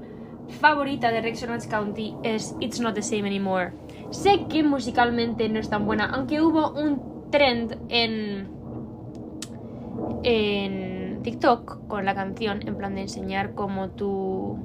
[0.60, 3.72] favorita de Rexonance County es It's Not The Same Anymore.
[4.12, 8.48] Sé que musicalmente no es tan buena, aunque hubo un trend en,
[10.24, 14.58] en TikTok con la canción, en plan de enseñar como tu,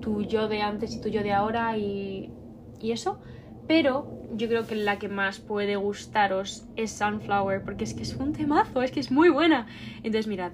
[0.00, 2.32] tu yo de antes y tu yo de ahora y,
[2.80, 3.20] y eso
[3.70, 8.16] pero yo creo que la que más puede gustaros es Sunflower, porque es que es
[8.16, 9.68] un temazo, es que es muy buena.
[9.98, 10.50] Entonces mirad.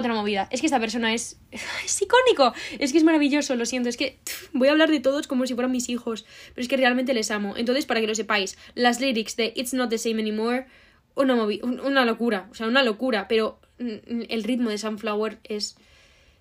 [0.00, 1.38] Otra movida, es que esta persona es,
[1.84, 4.18] es icónico, es que es maravilloso, lo siento, es que
[4.52, 7.30] voy a hablar de todos como si fueran mis hijos, pero es que realmente les
[7.30, 7.56] amo.
[7.56, 10.66] Entonces, para que lo sepáis, las lyrics de It's Not the Same Anymore,
[11.14, 15.76] una, una locura, o sea, una locura, pero el ritmo de Sunflower es.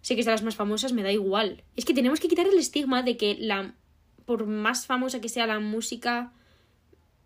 [0.02, 1.63] Sé que es de las más famosas, me da igual.
[1.76, 3.74] Es que tenemos que quitar el estigma de que la.
[4.26, 6.32] Por más famosa que sea la música,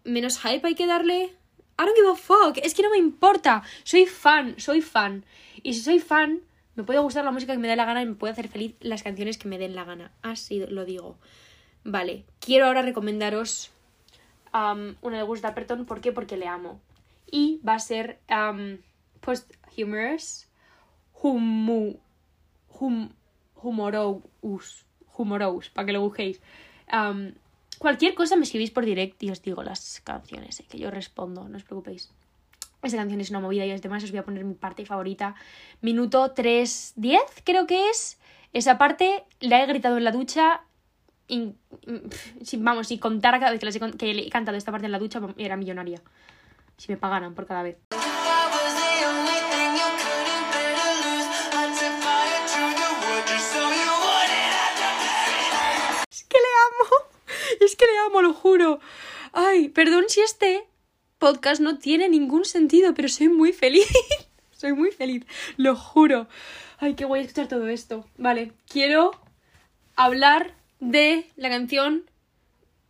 [0.03, 1.35] menos hype hay que darle.
[1.79, 2.57] I don't give a fuck.
[2.63, 3.63] Es que no me importa.
[3.83, 5.25] Soy fan, soy fan.
[5.63, 6.41] Y si soy fan,
[6.75, 8.75] me puede gustar la música que me dé la gana y me puede hacer feliz
[8.81, 10.11] las canciones que me den la gana.
[10.21, 11.17] Así lo digo.
[11.83, 13.71] Vale, quiero ahora recomendaros
[14.53, 15.85] um, una de Gus Dapperton.
[15.85, 16.11] ¿Por qué?
[16.11, 16.79] Porque le amo.
[17.31, 18.77] Y va a ser um,
[19.23, 20.47] Post humorous,
[21.13, 21.95] humu,
[22.79, 23.09] hum,
[23.55, 24.85] humorous,
[25.17, 26.41] humorous, para que lo busquéis.
[27.79, 31.47] cualquier cosa me escribís por direct y os digo las canciones, eh, que yo respondo,
[31.47, 32.11] no os preocupéis.
[32.83, 35.35] Esta canción es una movida y además os voy a poner mi parte favorita.
[35.79, 38.19] Minuto 3.10 creo que es.
[38.51, 40.63] Esa parte la he gritado en la ducha.
[41.27, 44.99] si, vamos, si contara cada vez que, he, que he cantado esta parte en la
[44.99, 46.01] ducha, era millonaria.
[46.77, 47.77] Si me pagaran por cada vez.
[57.59, 58.79] Es que le amo, lo juro.
[59.31, 60.67] Ay, perdón si este
[61.23, 63.87] podcast no tiene ningún sentido, pero soy muy feliz.
[64.51, 65.23] soy muy feliz,
[65.55, 66.27] lo juro.
[66.79, 68.05] Ay, qué guay escuchar todo esto.
[68.17, 69.11] Vale, quiero
[69.95, 72.03] hablar de la canción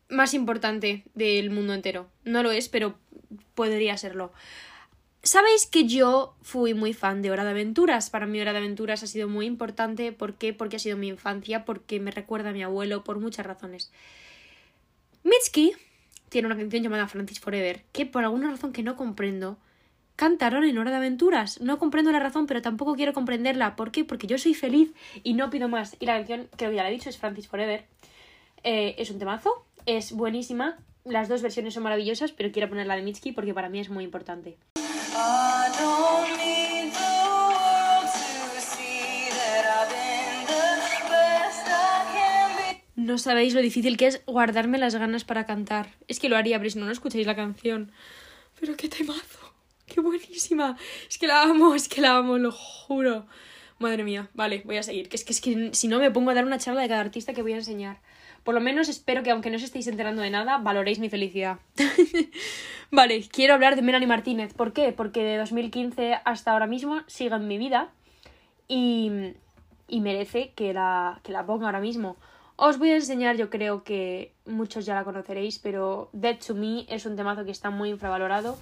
[0.09, 2.09] más importante del mundo entero.
[2.23, 2.97] No lo es, pero
[3.53, 4.33] podría serlo.
[5.21, 8.09] Sabéis que yo fui muy fan de Hora de Aventuras.
[8.09, 10.11] Para mí Hora de Aventuras ha sido muy importante.
[10.11, 10.53] ¿Por qué?
[10.53, 13.91] Porque ha sido mi infancia, porque me recuerda a mi abuelo, por muchas razones.
[15.23, 15.73] Mitski
[16.33, 19.59] tiene una canción llamada Francis Forever, que por alguna razón que no comprendo,
[20.15, 21.61] cantaron en Hora de Aventuras.
[21.61, 23.75] No comprendo la razón, pero tampoco quiero comprenderla.
[23.75, 24.03] ¿Por qué?
[24.03, 24.91] Porque yo soy feliz
[25.21, 25.95] y no pido más.
[25.99, 27.85] Y la canción, creo que ya la he dicho, es Francis Forever.
[28.63, 30.79] Eh, es un temazo, es buenísima.
[31.05, 33.89] Las dos versiones son maravillosas, pero quiero poner la de Mitski porque para mí es
[33.89, 34.57] muy importante.
[42.95, 45.89] No sabéis lo difícil que es guardarme las ganas para cantar.
[46.07, 47.91] Es que lo haría, pero si no, no escucháis la canción.
[48.59, 49.53] Pero qué temazo.
[49.85, 50.77] Qué buenísima.
[51.09, 53.25] Es que la amo, es que la amo, lo juro.
[53.79, 55.09] Madre mía, vale, voy a seguir.
[55.09, 57.01] Que es que, es que si no me pongo a dar una charla de cada
[57.01, 57.99] artista que voy a enseñar.
[58.43, 61.59] Por lo menos espero que aunque no os estéis enterando de nada, valoréis mi felicidad.
[62.91, 64.53] vale, quiero hablar de Melanie Martínez.
[64.53, 64.91] ¿Por qué?
[64.91, 67.89] Porque de 2015 hasta ahora mismo sigue en mi vida
[68.67, 69.33] y,
[69.87, 72.17] y merece que la, que la ponga ahora mismo.
[72.55, 76.85] Os voy a enseñar, yo creo que muchos ya la conoceréis, pero Dead to Me
[76.87, 78.57] es un temazo que está muy infravalorado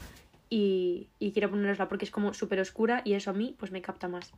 [0.50, 3.82] y, y quiero ponerosla porque es como súper oscura y eso a mí pues me
[3.82, 4.32] capta más.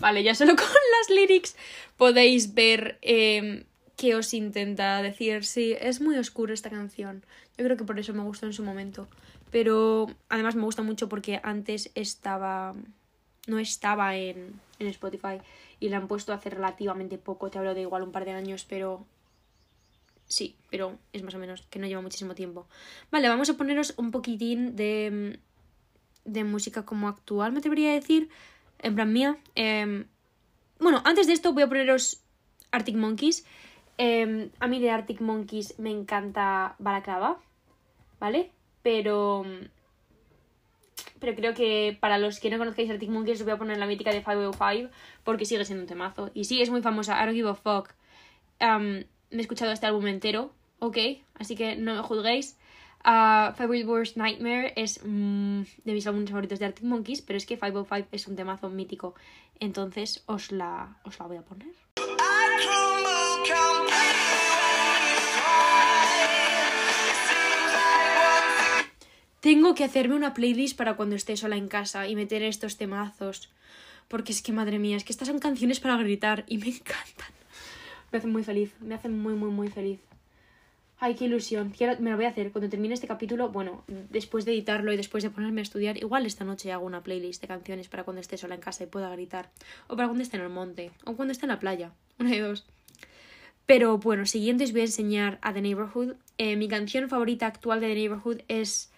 [0.00, 1.56] Vale, ya solo con las lyrics
[1.96, 3.64] podéis ver eh,
[3.96, 5.44] qué os intenta decir.
[5.44, 7.24] Sí, es muy oscura esta canción.
[7.56, 9.08] Yo creo que por eso me gustó en su momento.
[9.50, 12.74] Pero además me gusta mucho porque antes estaba.
[13.46, 15.40] no estaba en, en Spotify
[15.80, 17.50] y la han puesto hace relativamente poco.
[17.50, 19.04] Te hablo de igual un par de años, pero.
[20.26, 22.68] Sí, pero es más o menos que no lleva muchísimo tiempo.
[23.10, 25.40] Vale, vamos a poneros un poquitín de.
[26.24, 28.28] de música como actual, me atrevería a decir.
[28.78, 29.38] En plan mía.
[29.56, 30.04] Eh,
[30.78, 32.22] bueno, antes de esto voy a poneros
[32.70, 33.44] Arctic Monkeys.
[33.98, 37.38] Eh, a mí de Arctic Monkeys me encanta Balaclava,
[38.18, 38.50] ¿vale?
[38.82, 39.44] Pero
[41.20, 43.86] pero creo que para los que no conozcáis Arctic Monkeys os voy a poner la
[43.86, 44.90] mítica de 505
[45.22, 46.30] porque sigue siendo un temazo.
[46.34, 47.94] Y sí, es muy famosa, I don't give a fuck.
[48.60, 50.96] me he escuchado este álbum entero, ok,
[51.34, 52.56] así que no me juzguéis.
[53.02, 57.46] Uh, Favorite Worst Nightmare es mm, de mis álbumes favoritos de Arctic Monkeys, pero es
[57.46, 59.14] que 505 es un temazo mítico.
[59.58, 61.68] Entonces os la, os la voy a poner.
[69.40, 73.48] Tengo que hacerme una playlist para cuando esté sola en casa y meter estos temazos.
[74.06, 77.32] Porque es que, madre mía, es que estas son canciones para gritar y me encantan.
[78.12, 80.00] Me hacen muy feliz, me hacen muy, muy, muy feliz.
[80.98, 81.72] Ay, qué ilusión.
[82.00, 83.48] me lo voy a hacer cuando termine este capítulo.
[83.48, 87.02] Bueno, después de editarlo y después de ponerme a estudiar, igual esta noche hago una
[87.02, 89.48] playlist de canciones para cuando esté sola en casa y pueda gritar.
[89.86, 90.90] O para cuando esté en el monte.
[91.06, 91.92] O cuando esté en la playa.
[92.18, 92.66] Una de dos.
[93.64, 96.16] Pero bueno, siguiente os voy a enseñar a The Neighborhood.
[96.36, 98.92] Eh, mi canción favorita actual de The Neighborhood es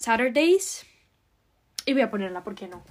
[0.00, 0.86] Saturdays.
[1.84, 2.82] Y voy a ponerla, ¿por qué no?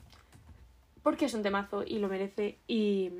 [1.01, 2.59] Porque es un temazo y lo merece.
[2.67, 3.11] Y.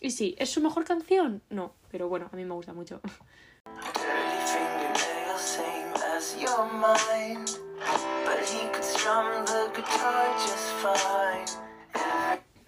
[0.00, 1.42] Y sí, ¿es su mejor canción?
[1.48, 3.00] No, pero bueno, a mí me gusta mucho.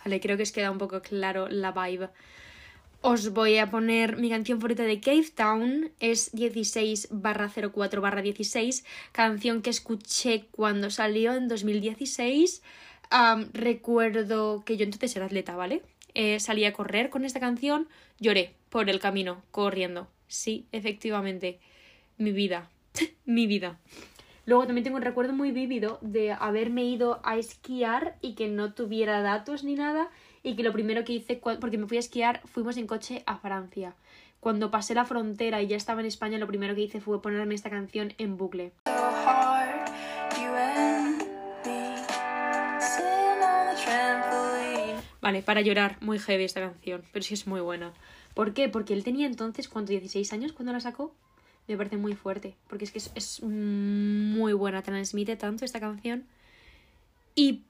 [0.04, 2.10] Vale, creo que os queda un poco claro la vibe
[3.06, 8.22] os voy a poner mi canción favorita de Cave Town, es 16 barra 04 barra
[8.22, 12.62] 16, canción que escuché cuando salió en 2016.
[13.52, 15.82] recuerdo que yo entonces era atleta, ¿vale?
[16.14, 17.88] Eh, salí a correr con esta canción,
[18.20, 20.08] lloré por el camino, corriendo.
[20.26, 21.60] Sí, efectivamente,
[22.16, 22.70] mi vida,
[23.26, 23.78] mi vida.
[24.46, 28.72] Luego también tengo un recuerdo muy vívido de haberme ido a esquiar y que no
[28.72, 30.10] tuviera datos ni nada
[30.44, 33.38] y que lo primero que hice, porque me fui a esquiar, fuimos en coche a
[33.38, 33.94] Francia.
[34.40, 37.54] Cuando pasé la frontera y ya estaba en España, lo primero que hice fue ponerme
[37.54, 38.72] esta canción en bucle.
[45.22, 47.94] Vale, para llorar, muy heavy esta canción, pero sí es muy buena.
[48.34, 48.68] ¿Por qué?
[48.68, 49.92] Porque él tenía entonces, ¿cuánto?
[49.92, 51.14] 16 años cuando la sacó.
[51.66, 56.26] Me parece muy fuerte, porque es que es, es muy buena, transmite tanto esta canción.
[57.34, 57.62] Y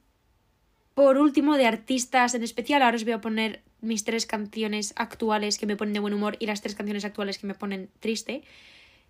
[0.94, 5.58] por último, de artistas en especial, ahora os voy a poner mis tres canciones actuales
[5.58, 8.42] que me ponen de buen humor y las tres canciones actuales que me ponen triste.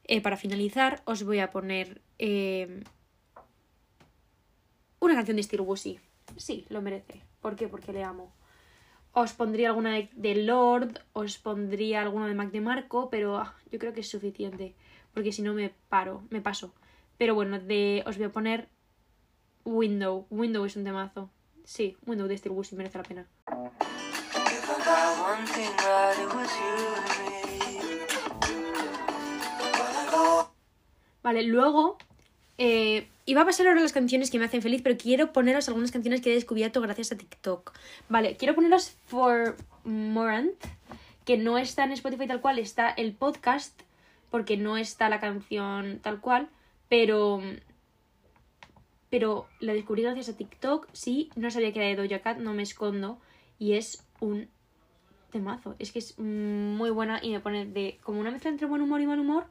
[0.04, 2.82] Eh, para finalizar, os voy a poner eh,
[5.00, 6.00] una canción de Steel Wussy.
[6.36, 7.22] Sí, lo merece.
[7.40, 7.68] ¿Por qué?
[7.68, 8.32] Porque le amo.
[9.12, 13.78] Os pondría alguna de, Lord, os pondría alguna de Mac de Marco, pero ah, yo
[13.78, 14.74] creo que es suficiente.
[15.12, 16.74] Porque si no me paro, me paso.
[17.16, 18.68] Pero bueno, de, os voy a poner
[19.64, 20.26] Window.
[20.30, 21.30] Window es un temazo.
[21.64, 23.26] Sí, bueno, de Steel sí merece la pena.
[31.22, 31.96] Vale, luego
[32.56, 35.90] Eh, iba a pasar ahora las canciones que me hacen feliz, pero quiero poneros algunas
[35.90, 37.72] canciones que he descubierto gracias a TikTok.
[38.08, 40.54] Vale, quiero poneros For Morant,
[41.24, 43.80] que no está en Spotify tal cual, está el podcast,
[44.30, 46.48] porque no está la canción tal cual,
[46.88, 47.40] pero.
[49.14, 52.52] Pero la descubrí gracias a TikTok, sí, no sabía que era de Doja Cat, no
[52.52, 53.20] me escondo,
[53.60, 54.48] y es un
[55.30, 55.76] temazo.
[55.78, 59.00] Es que es muy buena y me pone de como una mezcla entre buen humor
[59.00, 59.46] y mal humor.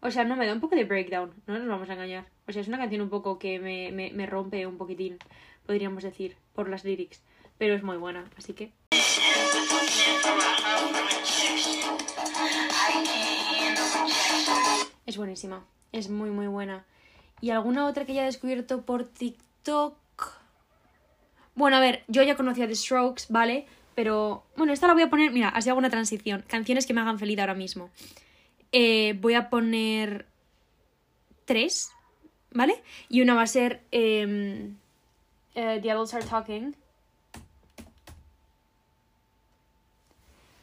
[0.00, 2.28] O sea, no me da un poco de breakdown, no nos vamos a engañar.
[2.46, 5.18] O sea, es una canción un poco que me, me, me rompe un poquitín,
[5.66, 7.20] podríamos decir, por las lyrics.
[7.58, 8.70] Pero es muy buena, así que.
[15.04, 16.86] Es buenísima, es muy muy buena.
[17.40, 19.96] ¿Y alguna otra que haya descubierto por TikTok?
[21.54, 23.66] Bueno, a ver, yo ya conocía The Strokes, ¿vale?
[23.94, 26.44] Pero bueno, esta la voy a poner, mira, así hago una transición.
[26.46, 27.90] Canciones que me hagan feliz ahora mismo.
[28.72, 30.26] Eh, voy a poner
[31.44, 31.90] tres,
[32.52, 32.82] ¿vale?
[33.08, 34.70] Y una va a ser eh,
[35.54, 36.76] The Adults Are Talking.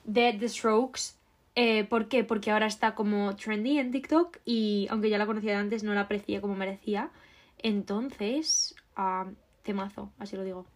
[0.05, 1.16] De The Strokes.
[1.59, 2.23] Eh, ¿Por qué?
[2.23, 5.95] Porque ahora está como trendy en TikTok y aunque ya la conocía de antes no
[5.95, 7.09] la aprecié como merecía.
[7.57, 9.31] Entonces, uh,
[9.63, 10.67] temazo, así lo digo.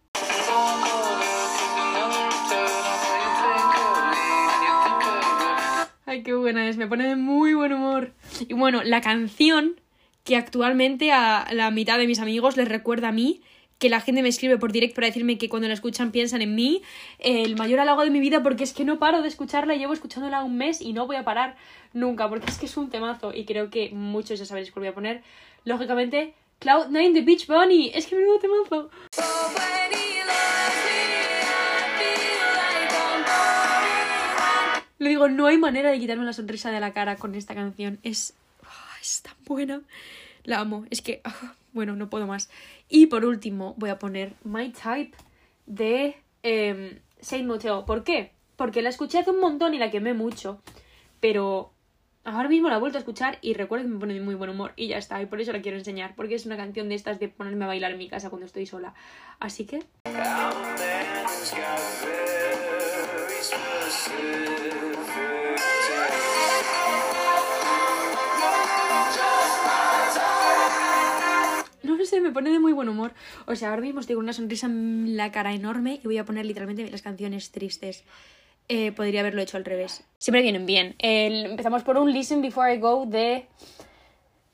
[6.04, 8.12] Ay, qué buena es, me pone de muy buen humor.
[8.40, 9.80] Y bueno, la canción
[10.24, 13.40] que actualmente a la mitad de mis amigos les recuerda a mí,
[13.82, 16.54] que la gente me escribe por direct para decirme que cuando la escuchan piensan en
[16.54, 16.82] mí,
[17.18, 20.44] el mayor halago de mi vida porque es que no paro de escucharla, llevo escuchándola
[20.44, 21.56] un mes y no voy a parar
[21.92, 24.90] nunca, porque es que es un temazo y creo que muchos ya sabéis cuál voy
[24.90, 25.22] a poner.
[25.64, 28.90] Lógicamente, Cloud9 The Beach Bunny, es que menudo temazo.
[35.00, 37.98] Le digo, no hay manera de quitarme la sonrisa de la cara con esta canción.
[38.04, 39.80] Es, ah, es tan buena.
[40.44, 40.86] La amo.
[40.90, 42.50] Es que, ah, bueno, no puedo más.
[42.88, 45.16] Y por último, voy a poner My Type
[45.66, 47.84] de eh, Saint Motel.
[47.86, 48.32] ¿Por qué?
[48.56, 50.60] Porque la escuché hace un montón y la quemé mucho.
[51.20, 51.72] Pero
[52.24, 54.50] ahora mismo la he vuelto a escuchar y recuerdo que me pone de muy buen
[54.50, 54.72] humor.
[54.76, 55.20] Y ya está.
[55.22, 56.14] Y por eso la quiero enseñar.
[56.14, 58.66] Porque es una canción de estas de ponerme a bailar en mi casa cuando estoy
[58.66, 58.94] sola.
[59.38, 59.82] Así que.
[72.12, 73.12] Sé, me pone de muy buen humor.
[73.46, 76.24] O sea, ahora mismo estoy con una sonrisa en la cara enorme y voy a
[76.24, 78.04] poner literalmente las canciones tristes.
[78.68, 80.04] Eh, podría haberlo hecho al revés.
[80.18, 80.94] Siempre vienen bien.
[80.98, 83.46] El- empezamos por un Listen Before I Go de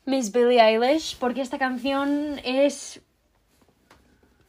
[0.07, 3.01] Miss Billie Eilish, porque esta canción es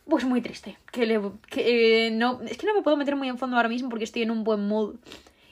[0.08, 0.78] pues muy triste.
[0.92, 3.70] Que, le, que eh, no, es que no me puedo meter muy en fondo ahora
[3.70, 4.96] mismo porque estoy en un buen mood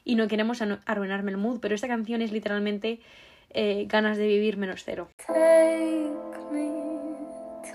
[0.06, 3.02] y no queremos arruinarme el mood, pero esta canción es literalmente
[3.50, 5.10] eh, ganas de vivir menos cero.
[5.28, 6.10] Take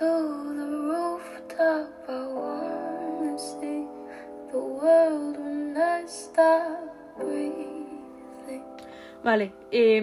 [0.03, 2.09] to the rooftop.
[2.09, 3.37] I wanna
[4.51, 5.37] the world.
[9.25, 10.03] Vale, eh,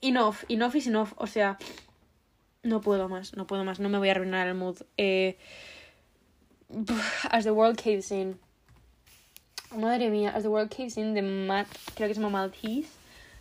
[0.00, 1.58] enough, enough is enough, o sea,
[2.62, 4.76] no puedo más, no puedo más, no me voy a arruinar el mood.
[4.96, 5.36] Eh,
[7.30, 8.38] as the World Caves In.
[9.76, 11.66] Madre mía, As the World Caves In de Matt,
[11.96, 12.92] creo que se llama Maltese.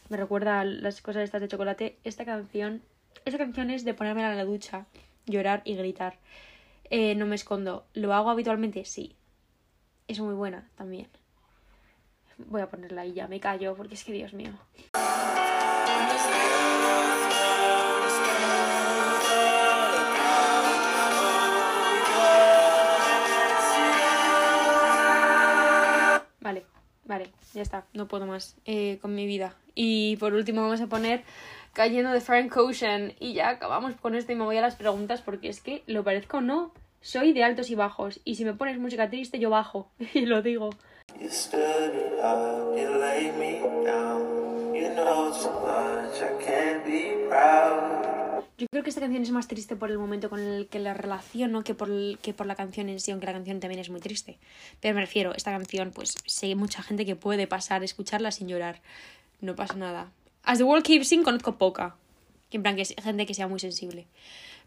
[0.10, 1.98] Me recuerda las cosas estas de chocolate.
[2.04, 2.82] Esta canción,
[3.26, 4.88] esta canción es de ponerme a la ducha,
[5.26, 6.18] llorar y gritar.
[6.90, 7.86] Eh, no me escondo.
[7.94, 8.86] ¿Lo hago habitualmente?
[8.86, 9.16] Sí.
[10.08, 11.08] Es muy buena también.
[12.38, 14.52] Voy a ponerla y ya me callo porque es que Dios mío.
[26.42, 26.66] Vale,
[27.06, 29.56] vale, ya está, no puedo más eh, con mi vida.
[29.74, 31.24] Y por último vamos a poner
[31.76, 35.22] Cayendo de Frank Ocean y ya acabamos con esto y me voy a las preguntas
[35.22, 36.72] porque es que, lo parezco o no,
[37.02, 40.42] soy de altos y bajos y si me pones música triste yo bajo y lo
[40.42, 40.70] digo.
[48.58, 50.94] Yo creo que esta canción es más triste por el momento con el que la
[50.94, 53.90] relaciono que por, el- que por la canción en sí, aunque la canción también es
[53.90, 54.38] muy triste.
[54.80, 58.80] Pero me refiero, esta canción, pues sé mucha gente que puede pasar, escucharla sin llorar.
[59.42, 60.08] No pasa nada.
[60.46, 61.96] As the World Keeps In conozco poca.
[62.52, 64.08] En plan, que es gente que sea muy sensible.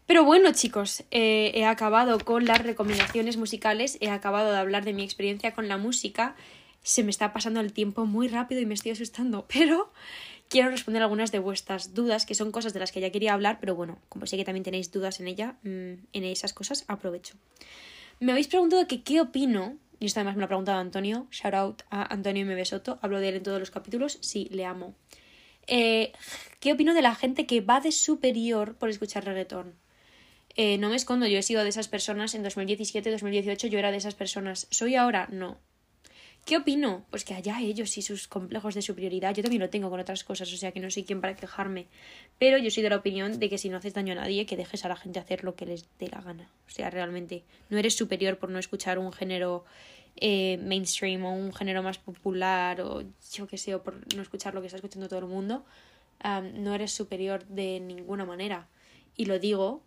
[0.05, 4.91] Pero bueno, chicos, eh, he acabado con las recomendaciones musicales, he acabado de hablar de
[4.91, 6.35] mi experiencia con la música.
[6.83, 9.93] Se me está pasando el tiempo muy rápido y me estoy asustando, pero
[10.49, 13.59] quiero responder algunas de vuestras dudas, que son cosas de las que ya quería hablar,
[13.61, 17.35] pero bueno, como sé que también tenéis dudas en ella, mm, en esas cosas, aprovecho.
[18.19, 21.81] Me habéis preguntado qué opino, y esto además me lo ha preguntado Antonio, shout out
[21.89, 22.55] a Antonio M.
[22.55, 24.95] Besoto, hablo de él en todos los capítulos, sí, le amo.
[25.69, 26.11] Eh,
[26.59, 29.75] ¿Qué opino de la gente que va de superior por escuchar reggaetón?
[30.55, 33.91] Eh, no me escondo, yo he sido de esas personas en 2017, 2018, yo era
[33.91, 34.67] de esas personas.
[34.71, 35.29] ¿Soy ahora?
[35.31, 35.57] No.
[36.45, 37.05] ¿Qué opino?
[37.11, 39.35] Pues que allá ellos y sus complejos de superioridad.
[39.35, 41.85] Yo también lo tengo con otras cosas, o sea que no soy quien para quejarme.
[42.39, 44.57] Pero yo soy de la opinión de que si no haces daño a nadie, que
[44.57, 46.49] dejes a la gente hacer lo que les dé la gana.
[46.67, 47.43] O sea, realmente.
[47.69, 49.63] No eres superior por no escuchar un género
[50.17, 54.53] eh, mainstream o un género más popular o yo qué sé, o por no escuchar
[54.53, 55.65] lo que está escuchando todo el mundo.
[56.23, 58.67] no eres superior de ninguna manera.
[59.15, 59.83] Y lo digo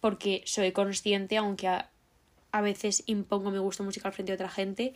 [0.00, 1.90] porque soy consciente, aunque a,
[2.50, 4.94] a veces impongo mi gusto musical frente a otra gente.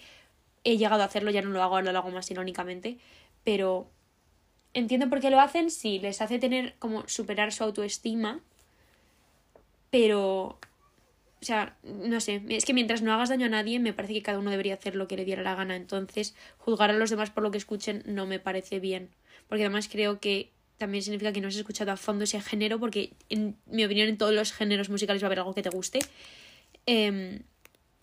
[0.65, 2.99] He llegado a hacerlo, ya no lo hago, ahora lo hago más irónicamente.
[3.45, 3.89] Pero
[4.75, 8.41] entiendo por qué lo hacen, sí, les hace tener como superar su autoestima.
[9.91, 10.59] Pero.
[11.43, 14.23] O sea, no sé, es que mientras no hagas daño a nadie, me parece que
[14.23, 15.77] cada uno debería hacer lo que le diera la gana.
[15.77, 19.11] Entonces, juzgar a los demás por lo que escuchen no me parece bien.
[19.49, 23.13] Porque además creo que también significa que no has escuchado a fondo ese género, porque
[23.29, 26.01] en mi opinión en todos los géneros musicales va a haber algo que te guste.
[26.87, 27.41] Em,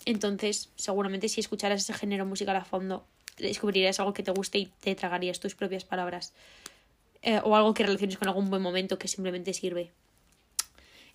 [0.05, 3.05] entonces, seguramente si escucharas ese género musical a fondo,
[3.37, 6.33] descubrirías algo que te guste y te tragarías tus propias palabras.
[7.21, 9.91] Eh, o algo que relaciones con algún buen momento que simplemente sirve.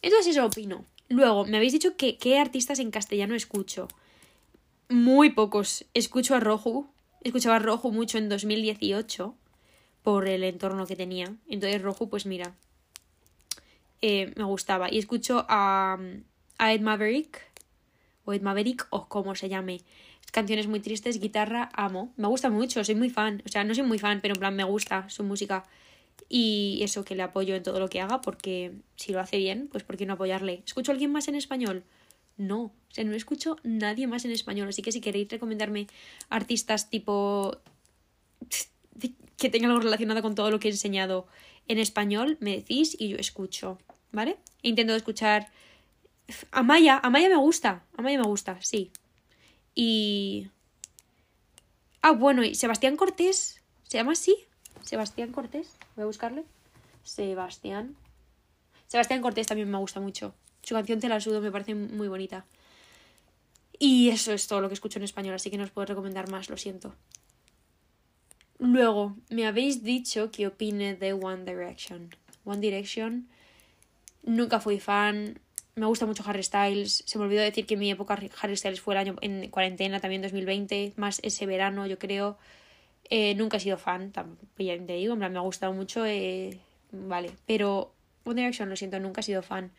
[0.00, 0.84] Entonces eso opino.
[1.08, 3.88] Luego, me habéis dicho que qué artistas en castellano escucho.
[4.88, 5.86] Muy pocos.
[5.94, 6.86] Escucho a Roju.
[7.22, 9.34] Escuchaba a Roju mucho en 2018
[10.02, 11.34] por el entorno que tenía.
[11.48, 12.54] Entonces Roju, pues mira,
[14.02, 14.92] eh, me gustaba.
[14.92, 15.98] Y escucho a,
[16.58, 17.42] a Ed Maverick
[18.24, 19.80] o Ed Maverick o como se llame.
[20.30, 22.12] Canciones muy tristes, guitarra, amo.
[22.16, 23.42] Me gusta mucho, soy muy fan.
[23.46, 25.64] O sea, no soy muy fan, pero en plan me gusta su música.
[26.28, 29.68] Y eso que le apoyo en todo lo que haga, porque si lo hace bien,
[29.70, 30.62] pues ¿por qué no apoyarle?
[30.66, 31.84] ¿Escucho a alguien más en español?
[32.36, 34.68] No, o sea, no escucho nadie más en español.
[34.68, 35.86] Así que si queréis recomendarme
[36.28, 37.58] artistas tipo
[39.36, 41.26] que tengan algo relacionado con todo lo que he enseñado
[41.68, 43.78] en español, me decís y yo escucho,
[44.12, 44.36] ¿vale?
[44.62, 45.48] Intento escuchar
[46.50, 47.82] Amaya, Amaya me gusta.
[47.96, 48.90] Amaya me gusta, sí.
[49.74, 50.48] Y.
[52.02, 53.62] Ah, bueno, y Sebastián Cortés.
[53.84, 54.36] ¿Se llama así?
[54.82, 55.76] Sebastián Cortés.
[55.96, 56.44] Voy a buscarle.
[57.02, 57.96] Sebastián.
[58.86, 60.34] Sebastián Cortés también me gusta mucho.
[60.62, 62.44] Su canción Te la sudo me parece muy bonita.
[63.78, 66.28] Y eso es todo lo que escucho en español, así que no os puedo recomendar
[66.30, 66.94] más, lo siento.
[68.58, 72.10] Luego, me habéis dicho que opine de One Direction.
[72.44, 73.28] One Direction.
[74.24, 75.40] Nunca fui fan
[75.78, 77.04] me gusta mucho Harry Styles.
[77.06, 80.22] Se me olvidó decir que mi época Harry Styles fue el año en cuarentena, también
[80.22, 82.36] 2020, más ese verano, yo creo.
[83.10, 86.58] Eh, nunca he sido fan, también te digo, me ha gustado mucho, eh,
[86.92, 87.30] vale.
[87.46, 87.94] Pero
[88.24, 89.72] One Direction, lo siento, nunca he sido fan.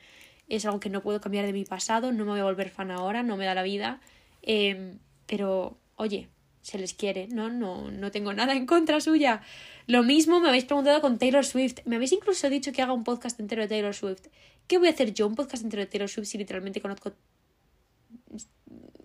[0.47, 2.89] Es algo que no puedo cambiar de mi pasado, no me voy a volver fan
[2.91, 4.01] ahora, no me da la vida.
[4.41, 6.27] Em, pero, oye,
[6.61, 7.49] se les quiere, ¿no?
[7.49, 9.41] No, no tengo nada en contra suya.
[9.85, 11.79] Lo mismo me habéis preguntado con Taylor Swift.
[11.85, 14.27] Me habéis incluso dicho que haga un podcast entero de Taylor Swift.
[14.67, 15.27] ¿Qué voy a hacer yo?
[15.27, 17.13] Un podcast entero de Taylor Swift si literalmente conozco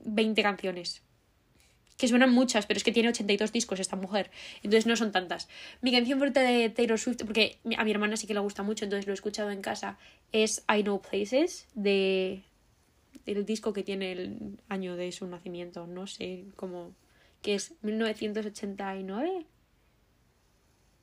[0.04, 1.02] 20 canciones.
[1.96, 4.30] Que suenan muchas, pero es que tiene 82 discos esta mujer.
[4.62, 5.48] Entonces no son tantas.
[5.80, 8.84] Mi canción favorita de Taylor Swift, porque a mi hermana sí que le gusta mucho,
[8.84, 9.96] entonces lo he escuchado en casa,
[10.32, 12.42] es I Know Places, de
[13.26, 15.86] el disco que tiene el año de su nacimiento.
[15.86, 16.94] No sé cómo.
[17.42, 19.46] que es 1989.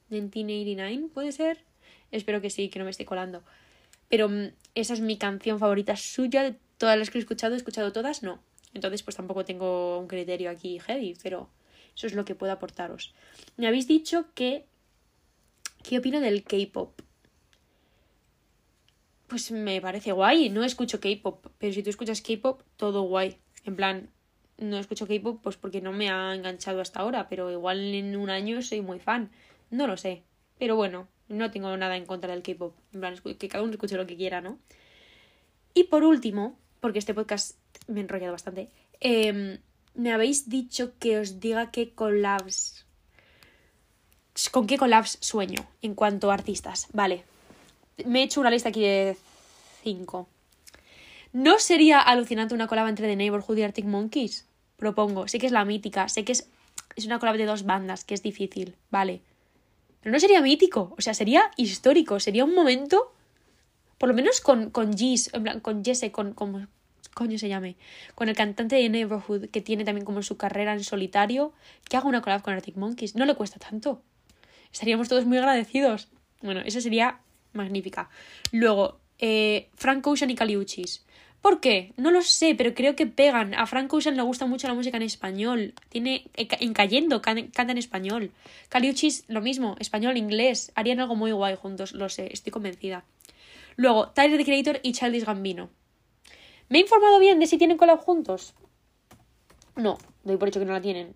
[0.09, 1.63] 1989, ¿puede ser?
[2.11, 3.43] Espero que sí, que no me esté colando.
[4.09, 7.53] Pero mm, esa es mi canción favorita suya de todas las que he escuchado.
[7.53, 8.23] ¿He escuchado todas?
[8.23, 8.39] No.
[8.73, 11.49] Entonces, pues tampoco tengo un criterio aquí heavy, pero
[11.95, 13.13] eso es lo que puedo aportaros.
[13.57, 14.65] Me habéis dicho que.
[15.83, 17.01] ¿Qué opino del K-pop?
[19.27, 20.49] Pues me parece guay.
[20.49, 23.37] No escucho K-pop, pero si tú escuchas K-pop, todo guay.
[23.65, 24.09] En plan,
[24.57, 28.29] no escucho K-pop pues porque no me ha enganchado hasta ahora, pero igual en un
[28.29, 29.31] año soy muy fan.
[29.71, 30.23] No lo sé.
[30.59, 32.75] Pero bueno, no tengo nada en contra del K-pop.
[32.93, 34.59] En plan, que cada uno escuche lo que quiera, ¿no?
[35.73, 37.57] Y por último, porque este podcast
[37.87, 38.69] me he enrollado bastante,
[38.99, 39.59] em,
[39.93, 42.85] me habéis dicho que os diga qué collabs.
[44.51, 46.87] ¿Con qué collabs sueño en cuanto a artistas?
[46.93, 47.25] Vale.
[48.05, 49.17] Me he hecho una lista aquí de
[49.83, 50.27] cinco.
[51.33, 54.45] ¿No sería alucinante una collab entre The Neighborhood y Arctic Monkeys?
[54.77, 55.27] Propongo.
[55.27, 56.49] Sé que es la mítica, sé que es,
[56.95, 58.75] es una collab de dos bandas, que es difícil.
[58.89, 59.21] Vale.
[60.01, 63.13] Pero no sería mítico, o sea, sería histórico, sería un momento,
[63.99, 66.33] por lo menos con, con Gis, con Jesse, con,
[67.13, 67.75] coño se llame,
[68.15, 71.53] con el cantante de Neighborhood, que tiene también como su carrera en solitario,
[71.89, 73.15] que haga una collab con Arctic Monkeys.
[73.15, 74.01] No le cuesta tanto.
[74.71, 76.07] Estaríamos todos muy agradecidos.
[76.41, 77.19] Bueno, esa sería
[77.53, 78.09] magnífica.
[78.51, 81.05] Luego, eh, Frank Ocean y Caliuchis.
[81.41, 81.91] ¿Por qué?
[81.97, 83.55] No lo sé, pero creo que pegan.
[83.55, 85.73] A Frank Ocean le gusta mucho la música en español.
[85.89, 88.31] Tiene en Cayendo canta en español.
[88.69, 90.71] Caliuchis lo mismo, español, inglés.
[90.75, 93.03] Harían algo muy guay juntos, lo sé, estoy convencida.
[93.75, 95.69] Luego, Tyler the Creator y Childish Gambino.
[96.71, 98.53] ¿Me he informado bien de si tienen collab juntos?
[99.75, 101.13] No, doy por hecho que no la tienen.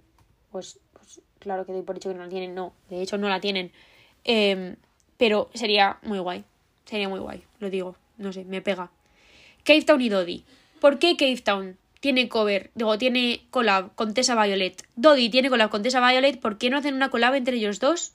[0.52, 2.54] Pues, pues claro que doy por hecho que no la tienen.
[2.54, 3.72] No, de hecho no la tienen.
[4.26, 4.76] Em,
[5.16, 6.44] pero sería muy guay.
[6.84, 7.96] Sería muy guay, lo digo.
[8.18, 8.92] No sé, me pega.
[9.64, 10.44] Cave Town y Dodie.
[10.82, 12.70] ¿Por qué Cave Town tiene cover?
[12.76, 14.86] Digo, tiene collab con Tessa Violet.
[14.98, 16.38] Dodie tiene collab con Tessa Violet.
[16.38, 18.12] ¿Por qué no hacen una collab entre ellos dos?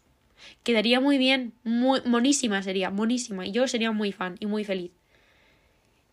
[0.63, 1.55] Quedaría muy bien.
[1.65, 3.47] Muy, monísima sería, monísima.
[3.47, 4.91] Y yo sería muy fan y muy feliz.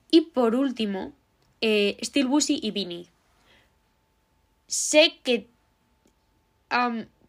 [0.10, 1.14] Y por último,
[1.62, 3.08] eh, Steel Busy y Vinny.
[4.68, 5.47] Sé que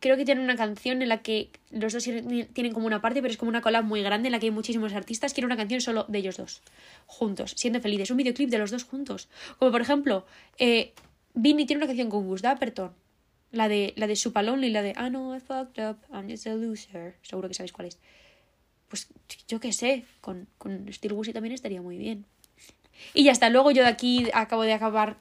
[0.01, 3.33] creo que tienen una canción en la que los dos tienen como una parte, pero
[3.33, 5.35] es como una collab muy grande en la que hay muchísimos artistas.
[5.35, 6.63] Quiero una canción solo de ellos dos,
[7.07, 8.11] juntos, siendo felices.
[8.11, 9.29] Un videoclip de los dos juntos.
[9.59, 10.27] Como por ejemplo,
[10.59, 10.93] eh,
[11.35, 12.93] Vinny tiene una canción con Gus Dapperton.
[13.51, 16.47] La de, la de Super Lonely, la de I know I fucked up, I'm just
[16.47, 17.17] a loser.
[17.23, 17.99] Seguro que sabéis cuál es.
[18.89, 19.09] Pues
[19.49, 22.27] yo qué sé, con, con Steel Woozy también estaría muy bien.
[23.15, 25.17] Y ya está, luego yo de aquí acabo de acabar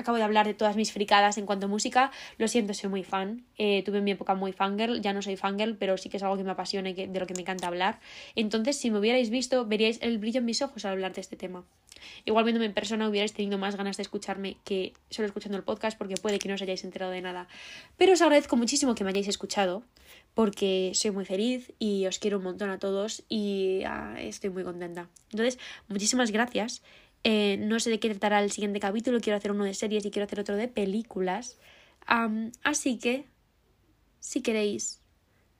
[0.00, 2.10] acabo de hablar de todas mis fricadas en cuanto a música.
[2.38, 3.44] Lo siento, soy muy fan.
[3.58, 6.36] Eh, tuve mi época muy fangirl, ya no soy fangirl, pero sí que es algo
[6.36, 8.00] que me apasiona y que, de lo que me encanta hablar.
[8.34, 11.36] Entonces, si me hubierais visto, veríais el brillo en mis ojos al hablar de este
[11.36, 11.64] tema.
[12.24, 15.98] Igual viéndome en persona hubierais tenido más ganas de escucharme que solo escuchando el podcast,
[15.98, 17.48] porque puede que no os hayáis enterado de nada.
[17.96, 19.82] Pero os agradezco muchísimo que me hayáis escuchado,
[20.34, 24.64] porque soy muy feliz y os quiero un montón a todos y ah, estoy muy
[24.64, 25.08] contenta.
[25.30, 26.82] Entonces, muchísimas gracias.
[27.24, 30.10] Eh, no sé de qué tratará el siguiente capítulo, quiero hacer uno de series y
[30.10, 31.58] quiero hacer otro de películas.
[32.62, 33.26] así que,
[34.20, 35.00] si queréis,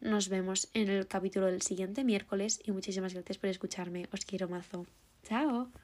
[0.00, 4.08] nos vemos en el capítulo del siguiente miércoles y muchísimas gracias por escucharme.
[4.12, 4.86] Os quiero mazo.
[5.22, 5.70] Chao.